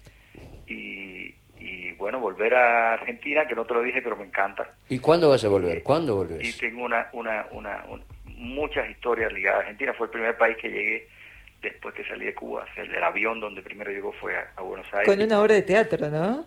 y, 0.67 1.35
y 1.59 1.93
bueno 1.93 2.21
volver 2.21 2.55
a 2.55 2.95
Argentina 2.95 3.47
que 3.47 3.55
no 3.55 3.65
te 3.65 3.75
lo 3.75 3.83
dije 3.83 4.03
pero 4.03 4.17
me 4.17 4.25
encanta 4.25 4.69
¿Y 4.89 4.99
cuándo 4.99 5.29
vas 5.31 5.45
a 5.45 5.49
volver? 5.49 5.83
¿Cuándo 5.83 6.15
y 6.15 6.17
volvés? 6.17 6.59
tengo 6.59 6.85
una, 6.85 7.09
una, 7.13 7.47
una, 7.51 7.85
un- 7.89 8.05
muchas 8.25 8.89
historias 8.91 9.33
ligadas. 9.33 9.61
Argentina 9.63 9.93
fue 9.95 10.07
el 10.07 10.11
primer 10.13 10.37
país 10.37 10.57
que 10.59 10.69
llegué 10.69 11.09
después 11.63 11.95
que 11.95 12.05
salí 12.05 12.27
de 12.27 12.35
Cuba. 12.35 12.67
O 12.71 12.75
sea, 12.75 12.85
el 12.85 12.91
del 12.93 13.03
avión 13.03 13.41
donde 13.41 13.63
primero 13.63 13.91
llegó 13.91 14.13
fue 14.13 14.37
a, 14.37 14.47
a 14.57 14.63
Buenos 14.63 14.87
Aires. 14.93 15.07
Con 15.07 15.23
una 15.25 15.41
obra 15.41 15.55
de 15.55 15.63
teatro, 15.63 16.09
¿no? 16.11 16.47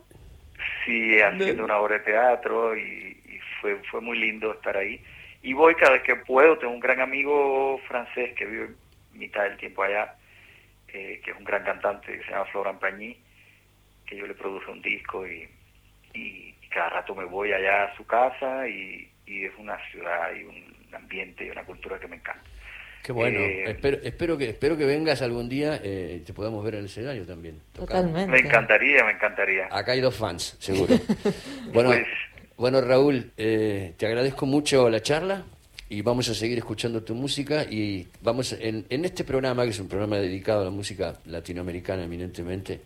Sí, 0.86 1.20
haciendo 1.20 1.64
una 1.66 1.78
obra 1.80 1.96
de 1.96 2.02
teatro 2.06 2.78
y, 2.78 2.82
y 3.26 3.40
fue, 3.60 3.76
fue 3.90 4.02
muy 4.02 4.18
lindo 4.20 4.54
estar 4.54 4.78
ahí. 4.78 5.02
Y 5.42 5.54
voy 5.54 5.76
cada 5.76 5.94
vez 5.94 6.04
que 6.04 6.16
puedo. 6.16 6.58
Tengo 6.58 6.74
un 6.74 6.80
gran 6.80 7.00
amigo 7.02 7.80
francés 7.88 8.34
que 8.36 8.46
vive 8.46 8.70
mitad 9.14 9.44
del 9.44 9.58
tiempo 9.58 9.84
allá, 9.84 10.16
eh, 10.90 11.22
que 11.24 11.32
es 11.32 11.38
un 11.38 11.44
gran 11.46 11.64
cantante 11.64 12.18
que 12.18 12.24
se 12.24 12.32
llama 12.32 12.46
Florent 12.46 12.80
Pagny, 12.80 13.18
que 14.06 14.18
yo 14.18 14.26
le 14.28 14.34
produje 14.34 14.72
un 14.72 14.82
disco 14.82 15.26
y, 15.28 15.48
y 16.14 16.54
cada 16.70 16.90
rato 16.90 17.16
me 17.16 17.26
voy 17.26 17.52
allá 17.54 17.86
a 17.86 17.96
su 17.96 18.06
casa 18.06 18.68
y, 18.68 19.10
y 19.26 19.46
es 19.46 19.52
una 19.58 19.78
ciudad 19.92 20.34
y 20.34 20.44
un 20.44 20.76
ambiente 20.94 21.46
y 21.46 21.50
una 21.50 21.64
cultura 21.64 22.00
que 22.00 22.08
me 22.08 22.16
encanta. 22.18 22.44
Qué 23.04 23.14
bueno. 23.14 23.40
Eh, 23.40 23.64
espero, 23.72 23.98
espero 24.04 24.38
que 24.38 24.50
espero 24.50 24.78
que 24.78 24.86
vengas 24.86 25.22
algún 25.22 25.48
día 25.48 25.80
eh, 25.82 26.18
y 26.22 26.26
te 26.26 26.34
podamos 26.34 26.64
ver 26.66 26.74
en 26.76 26.80
el 26.82 26.86
escenario 26.88 27.26
también. 27.26 27.62
Totalmente. 27.74 28.30
Me 28.30 28.40
encantaría, 28.40 29.04
me 29.06 29.14
encantaría. 29.14 29.68
Acá 29.72 29.94
hay 29.94 30.02
dos 30.02 30.18
fans, 30.18 30.58
seguro. 30.60 30.96
bueno, 31.74 31.92
Pues- 31.92 32.06
bueno 32.60 32.82
Raúl, 32.82 33.32
eh, 33.38 33.94
te 33.98 34.06
agradezco 34.06 34.46
mucho 34.46 34.90
la 34.90 35.02
charla 35.02 35.46
y 35.90 36.02
vamos 36.02 36.30
a 36.30 36.34
seguir 36.36 36.58
escuchando 36.58 37.02
tu 37.04 37.16
música 37.16 37.64
y 37.64 38.08
vamos 38.22 38.52
en, 38.54 38.86
en 38.90 39.06
este 39.06 39.24
programa 39.24 39.64
que 39.64 39.70
es 39.70 39.80
un 39.80 39.88
programa 39.88 40.18
dedicado 40.18 40.62
a 40.62 40.66
la 40.66 40.70
música 40.70 41.18
latinoamericana 41.26 42.04
eminentemente 42.04 42.82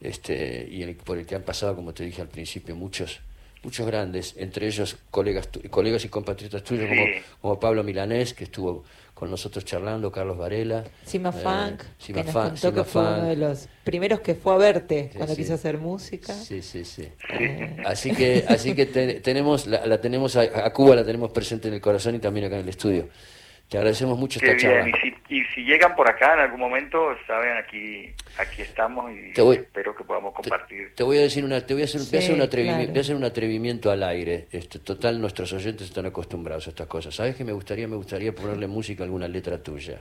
este 0.00 0.66
y 0.70 0.82
el- 0.82 0.94
por 0.96 1.18
el 1.18 1.26
que 1.26 1.34
han 1.34 1.42
pasado 1.42 1.74
como 1.74 1.92
te 1.92 2.04
dije 2.04 2.22
al 2.22 2.28
principio 2.28 2.74
muchos 2.76 3.18
muchos 3.62 3.86
grandes 3.86 4.34
entre 4.38 4.68
ellos 4.68 4.96
colegas 5.10 5.48
tu- 5.48 5.60
colegas 5.70 6.04
y 6.04 6.08
compatriotas 6.08 6.62
tuyos 6.62 6.88
Sí. 6.88 6.94
como, 6.96 7.06
como 7.42 7.60
Pablo 7.60 7.82
Milanés 7.82 8.32
que 8.32 8.44
estuvo 8.44 8.84
con 9.16 9.30
nosotros 9.30 9.64
charlando 9.64 10.12
Carlos 10.12 10.36
Varela 10.36 10.84
Sima 11.06 11.30
eh, 11.30 11.32
Funk, 11.32 11.82
Sima 11.98 12.18
que 12.20 12.24
nos 12.26 12.34
contó 12.34 12.56
Sima 12.58 12.74
que 12.74 12.84
fue 12.84 13.00
uno 13.02 13.10
Funk. 13.16 13.24
de 13.28 13.36
los 13.36 13.68
primeros 13.82 14.20
que 14.20 14.34
fue 14.34 14.52
a 14.52 14.56
verte 14.58 15.08
Sí, 15.10 15.16
cuando 15.16 15.34
sí. 15.34 15.40
quiso 15.40 15.54
hacer 15.54 15.78
música. 15.78 16.34
Sí, 16.34 16.60
sí, 16.60 16.84
sí. 16.84 17.08
Eh, 17.40 17.76
Así 17.86 18.10
que, 18.10 18.44
así 18.46 18.74
que 18.74 18.84
te- 18.84 19.20
tenemos, 19.20 19.66
la, 19.66 19.86
la 19.86 19.98
tenemos 20.02 20.36
a, 20.36 20.42
a 20.42 20.70
Cuba 20.74 20.94
la 20.96 21.02
tenemos 21.04 21.30
presente 21.32 21.68
en 21.68 21.74
el 21.74 21.80
corazón 21.80 22.14
y 22.14 22.18
también 22.18 22.44
acá 22.46 22.56
en 22.56 22.62
el 22.64 22.68
estudio. 22.68 23.08
Te 23.68 23.78
agradecemos 23.78 24.16
mucho 24.16 24.38
Qué 24.38 24.52
esta 24.52 24.68
bien. 24.68 24.78
charla. 24.84 24.88
Y 24.88 25.00
si, 25.28 25.34
y 25.40 25.44
si 25.54 25.62
llegan 25.64 25.96
por 25.96 26.08
acá 26.08 26.34
en 26.34 26.40
algún 26.40 26.60
momento, 26.60 27.16
saben, 27.26 27.56
aquí 27.56 28.14
aquí 28.38 28.62
estamos 28.62 29.10
y 29.10 29.32
Te 29.32 29.42
voy- 29.42 29.56
espero 29.56 29.94
que 29.96 30.04
podamos 30.04 30.34
compartir. 30.34 30.94
te 30.94 31.02
voy 31.02 31.18
a 31.18 31.22
decir 31.22 31.44
una, 31.44 31.60
te 31.66 31.74
voy 31.74 31.82
a 31.82 31.86
hacer, 31.86 32.00
voy 32.02 32.06
a 32.14 32.18
hacer 32.18 32.22
Sí, 32.22 32.32
un 32.32 32.42
atrevimiento, 32.42 32.82
claro. 32.84 32.92
voy 32.92 32.98
a 32.98 33.00
hacer 33.00 33.16
un 33.16 33.24
atrevimiento 33.24 33.90
al 33.90 34.02
aire. 34.04 34.46
Este, 34.52 34.78
total, 34.78 35.20
nuestros 35.20 35.52
oyentes 35.52 35.88
están 35.88 36.06
acostumbrados 36.06 36.66
a 36.68 36.70
estas 36.70 36.86
cosas. 36.86 37.12
¿Sabes 37.14 37.34
qué 37.34 37.42
me 37.44 37.52
gustaría? 37.52 37.88
Me 37.88 37.96
gustaría 37.96 38.32
ponerle 38.32 38.68
música 38.68 39.02
a 39.02 39.06
alguna 39.06 39.26
letra 39.26 39.60
tuya. 39.60 40.00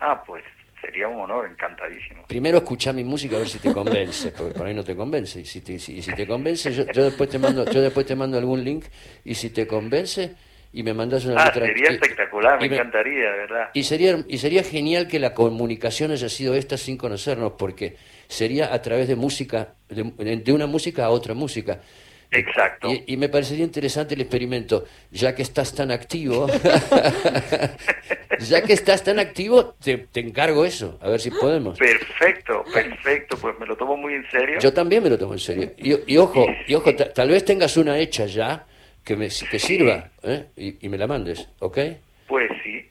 Ah, 0.00 0.22
pues 0.26 0.44
sería 0.82 1.08
un 1.08 1.18
honor, 1.22 1.46
encantadísimo. 1.50 2.24
Primero 2.28 2.58
escuchá 2.58 2.92
mi 2.92 3.04
música 3.04 3.36
a 3.36 3.38
ver 3.38 3.48
si 3.48 3.58
te 3.58 3.72
convence, 3.72 4.32
porque 4.36 4.52
por 4.52 4.66
ahí 4.66 4.74
no 4.74 4.84
te 4.84 4.94
convence. 4.94 5.40
Y 5.40 5.46
si 5.46 5.62
te, 5.62 5.78
si, 5.78 5.96
y 5.96 6.02
si 6.02 6.12
te 6.14 6.26
convence, 6.26 6.70
yo, 6.74 6.84
yo 6.92 7.04
después 7.04 7.30
te 7.30 7.38
mando, 7.38 7.64
yo 7.70 7.80
después 7.80 8.04
te 8.04 8.14
mando 8.14 8.36
algún 8.36 8.62
link 8.62 8.84
y 9.24 9.34
si 9.34 9.48
te 9.48 9.66
convence 9.66 10.34
y 10.78 10.82
me 10.82 10.92
mandas 10.92 11.24
una 11.24 11.40
Ah, 11.42 11.46
letra. 11.46 11.66
sería 11.66 11.88
espectacular, 11.90 12.60
me 12.60 12.66
encantaría, 12.66 13.30
de 13.32 13.38
verdad. 13.38 13.70
Y 13.72 13.82
sería, 13.84 14.22
y 14.28 14.36
sería 14.36 14.62
genial 14.62 15.08
que 15.08 15.18
la 15.18 15.32
comunicación 15.32 16.10
haya 16.10 16.28
sido 16.28 16.54
esta 16.54 16.76
sin 16.76 16.98
conocernos, 16.98 17.52
porque 17.56 17.96
sería 18.28 18.74
a 18.74 18.82
través 18.82 19.08
de 19.08 19.16
música, 19.16 19.74
de, 19.88 20.36
de 20.36 20.52
una 20.52 20.66
música 20.66 21.06
a 21.06 21.08
otra 21.08 21.32
música. 21.32 21.80
Exacto. 22.30 22.90
Y, 22.90 23.04
y 23.06 23.16
me 23.16 23.28
parecería 23.30 23.64
interesante 23.64 24.14
el 24.14 24.20
experimento, 24.20 24.84
ya 25.10 25.34
que 25.34 25.42
estás 25.42 25.74
tan 25.74 25.90
activo, 25.92 26.46
ya 28.40 28.62
que 28.62 28.72
estás 28.74 29.02
tan 29.02 29.18
activo, 29.18 29.74
te, 29.82 29.96
te 29.98 30.20
encargo 30.20 30.64
eso, 30.66 30.98
a 31.00 31.08
ver 31.08 31.20
si 31.20 31.30
podemos. 31.30 31.78
Perfecto, 31.78 32.64
perfecto, 32.72 33.36
pues 33.40 33.58
me 33.58 33.64
lo 33.66 33.76
tomo 33.76 33.96
muy 33.96 34.14
en 34.14 34.30
serio. 34.30 34.58
Yo 34.60 34.72
también 34.72 35.02
me 35.02 35.08
lo 35.10 35.16
tomo 35.16 35.32
en 35.34 35.38
serio. 35.38 35.72
Y, 35.78 36.12
y 36.12 36.16
ojo, 36.18 36.46
y 36.66 36.74
ojo 36.74 36.94
ta- 36.94 37.12
tal 37.12 37.30
vez 37.30 37.44
tengas 37.44 37.76
una 37.76 37.98
hecha 37.98 38.26
ya 38.26 38.66
que 39.06 39.16
me 39.16 39.28
que 39.28 39.58
sirva 39.58 40.10
¿eh? 40.24 40.46
y, 40.56 40.84
y 40.84 40.88
me 40.90 40.98
la 40.98 41.06
mandes, 41.06 41.48
¿ok? 41.60 41.78
Pues 42.26 42.50
sí. 42.64 42.84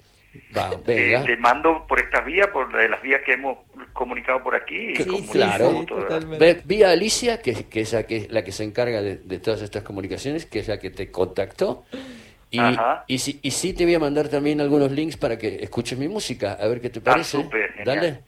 Va, 0.58 0.72
Eh, 0.72 0.78
venga. 0.86 1.24
te 1.26 1.38
mando 1.38 1.86
por 1.88 2.00
estas 2.00 2.26
vías, 2.26 2.48
por 2.48 2.72
de 2.76 2.90
las 2.90 3.02
vías 3.02 3.22
que 3.26 3.34
hemos 3.34 3.58
comunicado 3.94 4.42
por 4.42 4.56
aquí. 4.56 4.92
y 4.92 4.96
Sí, 4.96 5.28
claro. 5.32 5.72
gusto, 5.74 5.96
¿verdad? 5.96 6.08
totalmente. 6.20 6.54
Ve, 6.56 6.62
vi 6.66 6.84
a 6.84 6.92
Alicia, 6.92 7.42
que, 7.42 7.66
que 7.66 7.82
es 7.82 7.94
la 7.94 8.04
que, 8.04 8.28
la 8.30 8.44
que 8.44 8.52
se 8.54 8.64
encarga 8.64 9.02
de, 9.02 9.18
de 9.18 9.40
todas 9.40 9.62
estas 9.62 9.84
comunicaciones, 9.84 10.46
que 10.46 10.60
es 10.60 10.68
la 10.70 10.80
que 10.80 10.90
te 10.90 11.12
contactó. 11.12 11.84
Y, 12.52 12.60
Ajá. 12.60 13.04
y, 13.08 13.18
sí, 13.20 13.40
y 13.42 13.52
sí 13.52 13.74
te 13.74 13.84
voy 13.86 13.96
a 13.96 14.00
mandar 14.00 14.30
también 14.30 14.62
algunos 14.62 14.92
links 14.92 15.18
para 15.18 15.38
que 15.38 15.58
escuches 15.62 15.98
mi 16.00 16.08
música, 16.08 16.54
a 16.54 16.68
ver 16.68 16.80
qué 16.80 16.90
te 16.90 17.02
parece. 17.02 17.38
Ah, 17.40 17.50
genial. 17.52 17.86
Dale. 17.86 18.20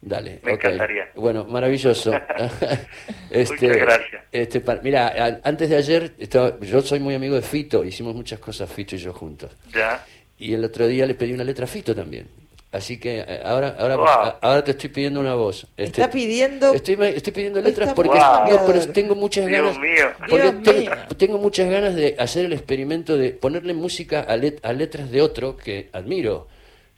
Dale, 0.00 0.38
Me 0.44 0.52
encantaría. 0.52 1.08
Bueno, 1.16 1.44
maravilloso. 1.44 2.12
Muchas 3.30 3.60
gracias. 3.60 4.22
Este, 4.32 4.62
mira, 4.82 5.08
a- 5.08 5.40
antes 5.48 5.68
de 5.68 5.76
ayer, 5.76 6.12
estaba, 6.18 6.58
yo 6.60 6.80
soy 6.82 7.00
muy 7.00 7.14
amigo 7.14 7.34
de 7.34 7.42
Fito, 7.42 7.84
hicimos 7.84 8.14
muchas 8.14 8.38
cosas 8.38 8.70
Fito 8.70 8.94
y 8.94 8.98
yo 8.98 9.12
juntos. 9.12 9.50
Ya. 9.74 10.04
Y 10.38 10.54
el 10.54 10.64
otro 10.64 10.86
día 10.86 11.04
le 11.06 11.14
pedí 11.14 11.32
una 11.32 11.44
letra 11.44 11.64
a 11.64 11.68
Fito 11.68 11.94
también. 11.94 12.28
Así 12.70 13.00
que 13.00 13.20
eh, 13.26 13.40
ahora, 13.44 13.76
ahora, 13.78 13.96
Wow. 13.96 14.06
a- 14.06 14.38
ahora 14.42 14.62
te 14.62 14.72
estoy 14.72 14.90
pidiendo 14.90 15.18
una 15.20 15.34
voz. 15.34 15.66
Este, 15.76 16.02
Está 16.02 16.10
pidiendo. 16.10 16.74
Estoy, 16.74 16.96
pidiendo 17.32 17.60
letras 17.62 17.92
porque 17.94 18.18
no, 18.18 18.92
tengo 18.92 19.14
muchas 19.14 19.46
Dios 19.46 19.62
ganas. 19.62 19.78
mío. 19.78 20.06
Porque 20.28 20.42
Dios 20.42 20.62
tengo, 20.62 20.78
mío. 20.80 20.90
tengo 21.16 21.38
muchas 21.38 21.70
ganas 21.70 21.94
de 21.96 22.14
hacer 22.18 22.44
el 22.44 22.52
experimento 22.52 23.16
de 23.16 23.30
ponerle 23.30 23.72
música 23.74 24.20
a, 24.20 24.36
let- 24.36 24.60
a 24.62 24.72
letras 24.74 25.10
de 25.10 25.22
otro 25.22 25.56
que 25.56 25.88
admiro, 25.92 26.46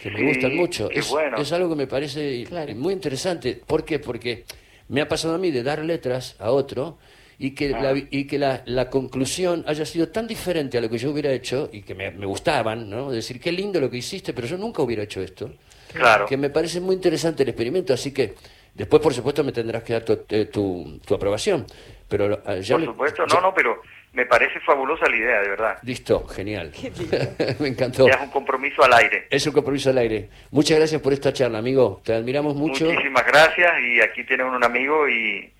que 0.01 0.11
me 0.11 0.19
Sí, 0.21 0.27
gustan 0.27 0.57
mucho. 0.57 0.91
Es, 0.91 1.11
bueno. 1.11 1.37
es 1.39 1.53
algo 1.53 1.69
que 1.71 1.77
me 1.77 1.87
parece 1.87 2.45
Claro. 2.49 2.75
muy 2.75 2.93
interesante. 2.95 3.61
¿Por 3.67 3.85
qué? 3.85 3.99
Porque 3.99 4.45
me 4.89 5.01
ha 5.03 5.09
pasado 5.09 5.35
a 5.35 5.39
mí 5.39 5.51
de 5.51 5.63
dar 5.63 5.85
letras 5.85 6.37
a 6.39 6.51
otro 6.51 6.99
y 7.39 7.51
que, 7.53 7.75
Ah. 7.75 7.81
la, 7.93 8.03
y 8.11 8.27
que 8.27 8.39
la, 8.39 8.63
la 8.67 8.89
conclusión 8.91 9.65
haya 9.67 9.85
sido 9.85 10.09
tan 10.09 10.27
diferente 10.27 10.79
a 10.79 10.81
lo 10.81 10.89
que 10.91 10.99
yo 10.99 11.11
hubiera 11.11 11.31
hecho 11.33 11.69
y 11.73 11.83
que 11.83 11.95
me, 11.95 12.11
me 12.11 12.27
gustaban, 12.27 12.89
¿no? 12.89 13.11
Decir, 13.11 13.41
qué 13.41 13.53
lindo 13.53 13.81
lo 13.81 13.91
que 13.91 13.99
hiciste, 13.99 14.33
pero 14.33 14.47
yo 14.47 14.57
nunca 14.57 14.83
hubiera 14.83 15.03
hecho 15.03 15.21
esto 15.23 15.53
Claro. 15.93 16.27
que 16.27 16.37
me 16.37 16.51
parece 16.51 16.81
muy 16.81 16.95
interesante 16.95 17.43
el 17.43 17.49
experimento, 17.51 17.93
así 17.95 18.13
que 18.13 18.35
después, 18.75 19.03
por 19.03 19.13
supuesto, 19.15 19.43
me 19.45 19.53
tendrás 19.53 19.83
que 19.83 19.93
dar 19.95 20.05
tu, 20.05 20.19
eh, 20.29 20.47
tu, 20.47 20.99
tu 21.07 21.15
aprobación. 21.15 21.67
Pero 22.09 22.43
eh, 22.47 22.63
ya 22.63 22.75
Por 22.75 22.81
le- 22.81 22.87
supuesto, 22.87 23.25
ya- 23.27 23.35
no, 23.37 23.41
no, 23.49 23.55
pero 23.55 23.81
me 24.13 24.27
parece 24.27 24.59
fabulosa 24.61 25.09
la 25.09 25.17
idea, 25.17 25.41
de 25.41 25.49
verdad. 25.49 25.79
Listo, 25.83 26.27
genial. 26.27 26.73
Me 27.61 27.69
encantó. 27.69 28.09
Ya 28.09 28.15
es 28.15 28.21
un 28.23 28.31
compromiso 28.31 28.83
al 28.83 28.93
aire. 28.95 29.27
Es 29.31 29.47
un 29.47 29.53
compromiso 29.53 29.91
al 29.91 29.99
aire. 29.99 30.29
Muchas 30.51 30.79
gracias 30.79 31.01
por 31.01 31.13
esta 31.13 31.33
charla, 31.33 31.59
amigo. 31.59 32.01
Te 32.05 32.15
admiramos 32.15 32.55
mucho. 32.57 32.87
Muchísimas 32.87 33.25
gracias 33.27 33.73
y 33.81 34.01
aquí 34.01 34.25
tienen 34.25 34.47
un 34.49 34.65
amigo 34.65 35.09
y, 35.09 35.53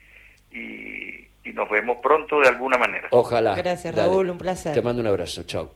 y, 0.53 1.29
y 1.45 1.53
nos 1.53 1.71
vemos 1.71 1.99
pronto 2.03 2.41
de 2.41 2.49
alguna 2.49 2.77
manera. 2.77 3.09
Ojalá. 3.13 3.55
Gracias, 3.55 3.95
Dale. 3.95 4.09
Raúl, 4.09 4.31
un 4.31 4.39
placer. 4.39 4.75
Te 4.75 4.83
mando 4.83 5.01
un 5.01 5.09
abrazo. 5.09 5.45
Chao. 5.45 5.75